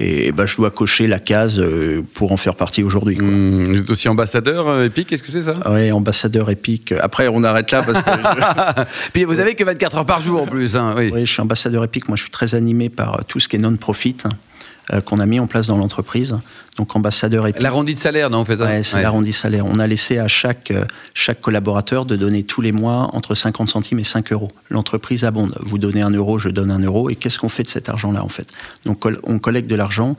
Et 0.00 0.30
bah, 0.30 0.46
je 0.46 0.54
dois 0.56 0.70
cocher 0.70 1.08
la 1.08 1.18
case 1.18 1.58
euh, 1.58 2.02
pour 2.14 2.30
en 2.30 2.36
faire 2.36 2.54
partie 2.54 2.84
aujourd'hui. 2.84 3.18
Mmh, 3.18 3.64
vous 3.64 3.78
êtes 3.78 3.90
aussi 3.90 4.08
ambassadeur 4.08 4.68
euh, 4.68 4.84
EPIC, 4.84 5.08
qu'est-ce 5.08 5.24
que 5.24 5.32
c'est 5.32 5.42
ça? 5.42 5.54
Oui, 5.68 5.90
ambassadeur 5.90 6.48
EPIC. 6.50 6.92
Après, 7.00 7.26
on 7.26 7.42
arrête 7.42 7.72
là 7.72 7.82
parce 7.82 8.02
que. 8.02 8.80
Puis 9.12 9.24
vous 9.24 9.40
avez 9.40 9.56
que 9.56 9.64
24 9.64 9.96
heures 9.96 10.06
par 10.06 10.20
jour 10.20 10.42
en 10.42 10.46
plus. 10.46 10.76
Hein, 10.76 10.94
oui. 10.96 11.10
oui. 11.12 11.26
je 11.26 11.32
suis 11.32 11.42
ambassadeur 11.42 11.82
EPIC. 11.82 12.06
Moi, 12.08 12.16
je 12.16 12.22
suis 12.22 12.30
très 12.30 12.54
animé 12.54 12.90
par 12.90 13.24
tout 13.24 13.40
ce 13.40 13.48
qui 13.48 13.56
est 13.56 13.58
non-profit. 13.58 14.18
Euh, 14.92 15.02
qu'on 15.02 15.20
a 15.20 15.26
mis 15.26 15.38
en 15.38 15.46
place 15.46 15.66
dans 15.66 15.76
l'entreprise. 15.76 16.38
Donc 16.78 16.96
ambassadeur 16.96 17.46
et 17.46 17.52
l'arrondi 17.58 17.94
de 17.94 18.00
salaire, 18.00 18.30
non 18.30 18.38
en 18.38 18.44
fait. 18.46 18.58
Hein? 18.60 18.82
C'est 18.82 19.02
l'arrondi 19.02 19.34
salaire. 19.34 19.66
On 19.66 19.78
a 19.78 19.86
laissé 19.86 20.18
à 20.18 20.28
chaque 20.28 20.70
euh, 20.70 20.84
chaque 21.12 21.42
collaborateur 21.42 22.06
de 22.06 22.16
donner 22.16 22.42
tous 22.42 22.62
les 22.62 22.72
mois 22.72 23.10
entre 23.12 23.34
50 23.34 23.68
centimes 23.68 23.98
et 23.98 24.04
5 24.04 24.32
euros. 24.32 24.48
L'entreprise 24.70 25.24
abonde. 25.24 25.58
Vous 25.60 25.76
donnez 25.76 26.00
un 26.00 26.10
euro, 26.10 26.38
je 26.38 26.48
donne 26.48 26.70
un 26.70 26.78
euro. 26.78 27.10
Et 27.10 27.16
qu'est-ce 27.16 27.38
qu'on 27.38 27.50
fait 27.50 27.64
de 27.64 27.68
cet 27.68 27.90
argent-là 27.90 28.24
en 28.24 28.30
fait? 28.30 28.50
Donc 28.86 29.04
on 29.24 29.38
collecte 29.38 29.68
de 29.68 29.74
l'argent. 29.74 30.16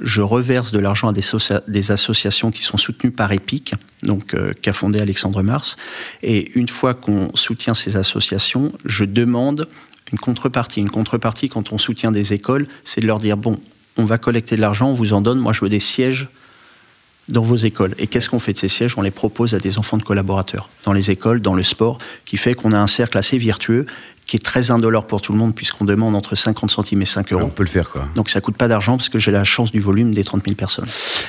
Je 0.00 0.22
reverse 0.22 0.70
de 0.70 0.78
l'argent 0.78 1.08
à 1.08 1.12
des, 1.12 1.22
des, 1.68 1.90
associations 1.90 2.50
qui 2.50 2.62
sont 2.62 2.78
soutenues 2.78 3.12
par 3.12 3.30
EPIC, 3.30 3.74
donc 4.02 4.34
euh, 4.34 4.52
qu'a 4.54 4.72
fondé 4.72 5.00
Alexandre 5.00 5.42
Mars. 5.42 5.76
Et 6.22 6.50
une 6.58 6.68
fois 6.68 6.94
qu'on 6.94 7.28
soutient 7.34 7.74
ces 7.74 7.96
associations, 7.96 8.72
je 8.84 9.04
demande 9.04 9.68
une 10.12 10.18
contrepartie. 10.18 10.80
Une 10.80 10.90
contrepartie, 10.90 11.48
quand 11.48 11.72
on 11.72 11.78
soutient 11.78 12.10
des 12.10 12.32
écoles, 12.32 12.68
c'est 12.84 13.00
de 13.00 13.06
leur 13.06 13.18
dire 13.18 13.36
bon, 13.36 13.58
on 13.96 14.04
va 14.04 14.18
collecter 14.18 14.56
de 14.56 14.60
l'argent, 14.60 14.90
on 14.90 14.94
vous 14.94 15.12
en 15.12 15.20
donne, 15.20 15.38
moi 15.38 15.52
je 15.52 15.60
veux 15.60 15.68
des 15.68 15.80
sièges 15.80 16.28
dans 17.28 17.42
vos 17.42 17.56
écoles. 17.56 17.94
Et 17.98 18.06
qu'est-ce 18.06 18.28
qu'on 18.28 18.38
fait 18.38 18.52
de 18.52 18.58
ces 18.58 18.68
sièges? 18.68 18.94
On 18.96 19.02
les 19.02 19.10
propose 19.10 19.54
à 19.54 19.58
des 19.58 19.78
enfants 19.78 19.96
de 19.96 20.02
collaborateurs, 20.02 20.68
dans 20.84 20.92
les 20.92 21.10
écoles, 21.10 21.40
dans 21.40 21.54
le 21.54 21.62
sport, 21.62 21.98
qui 22.24 22.36
fait 22.36 22.54
qu'on 22.54 22.72
a 22.72 22.78
un 22.78 22.86
cercle 22.86 23.18
assez 23.18 23.38
vertueux 23.38 23.86
qui 24.26 24.36
est 24.36 24.40
très 24.40 24.70
indolore 24.70 25.06
pour 25.06 25.20
tout 25.20 25.32
le 25.32 25.38
monde 25.38 25.54
puisqu'on 25.54 25.84
demande 25.84 26.14
entre 26.14 26.34
50 26.34 26.70
centimes 26.70 27.02
et 27.02 27.06
5 27.06 27.32
euros. 27.32 27.42
on 27.44 27.48
peut 27.48 27.62
le 27.62 27.68
faire 27.68 27.88
quoi. 27.88 28.06
Donc 28.14 28.30
ça 28.30 28.40
coûte 28.40 28.56
pas 28.56 28.68
d'argent 28.68 28.96
parce 28.96 29.08
que 29.08 29.18
j'ai 29.18 29.30
la 29.30 29.44
chance 29.44 29.70
du 29.70 29.80
volume 29.80 30.12
des 30.12 30.24
30 30.24 30.44
000 30.44 30.56
personnes. 30.56 30.86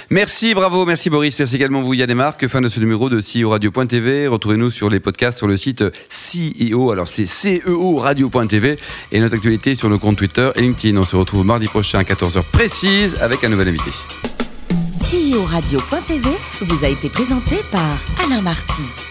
Merci, 0.10 0.54
bravo, 0.54 0.86
merci 0.86 1.10
Boris, 1.10 1.38
merci 1.38 1.56
également 1.56 1.82
vous 1.82 1.94
Yann 1.94 2.10
et 2.10 2.16
Marc. 2.16 2.48
Fin 2.48 2.62
de 2.62 2.68
ce 2.68 2.80
numéro 2.80 3.10
de 3.10 3.20
CEO 3.22 3.50
Radio.tv. 3.50 4.28
Retrouvez-nous 4.28 4.72
sur 4.72 4.90
les 4.90 5.00
podcasts 5.00 5.38
sur 5.38 5.48
le 5.48 5.58
site 5.58 5.84
CEO, 6.10 6.92
alors 6.92 7.08
c'est 7.08 7.26
CEO 7.26 7.98
Radio.tv 7.98 8.78
et 9.12 9.20
notre 9.20 9.36
actualité 9.36 9.76
sur 9.76 9.90
nos 9.90 10.00
comptes 10.00 10.18
Twitter 10.18 10.50
et 10.56 10.62
LinkedIn. 10.62 10.98
On 10.98 11.06
se 11.06 11.16
retrouve 11.16 11.46
mardi 11.46 11.68
prochain 11.68 12.00
à 12.00 12.04
14h 12.04 12.44
précise 12.52 13.18
avec 13.22 13.44
un 13.44 13.50
nouvel 13.50 13.70
invité. 13.70 13.92
CEO 15.00 15.44
Radio.tv 15.44 16.30
vous 16.62 16.86
a 16.86 16.88
été 16.88 17.10
présenté 17.10 17.58
par 17.72 17.98
Alain 18.26 18.42
Marty. 18.42 19.02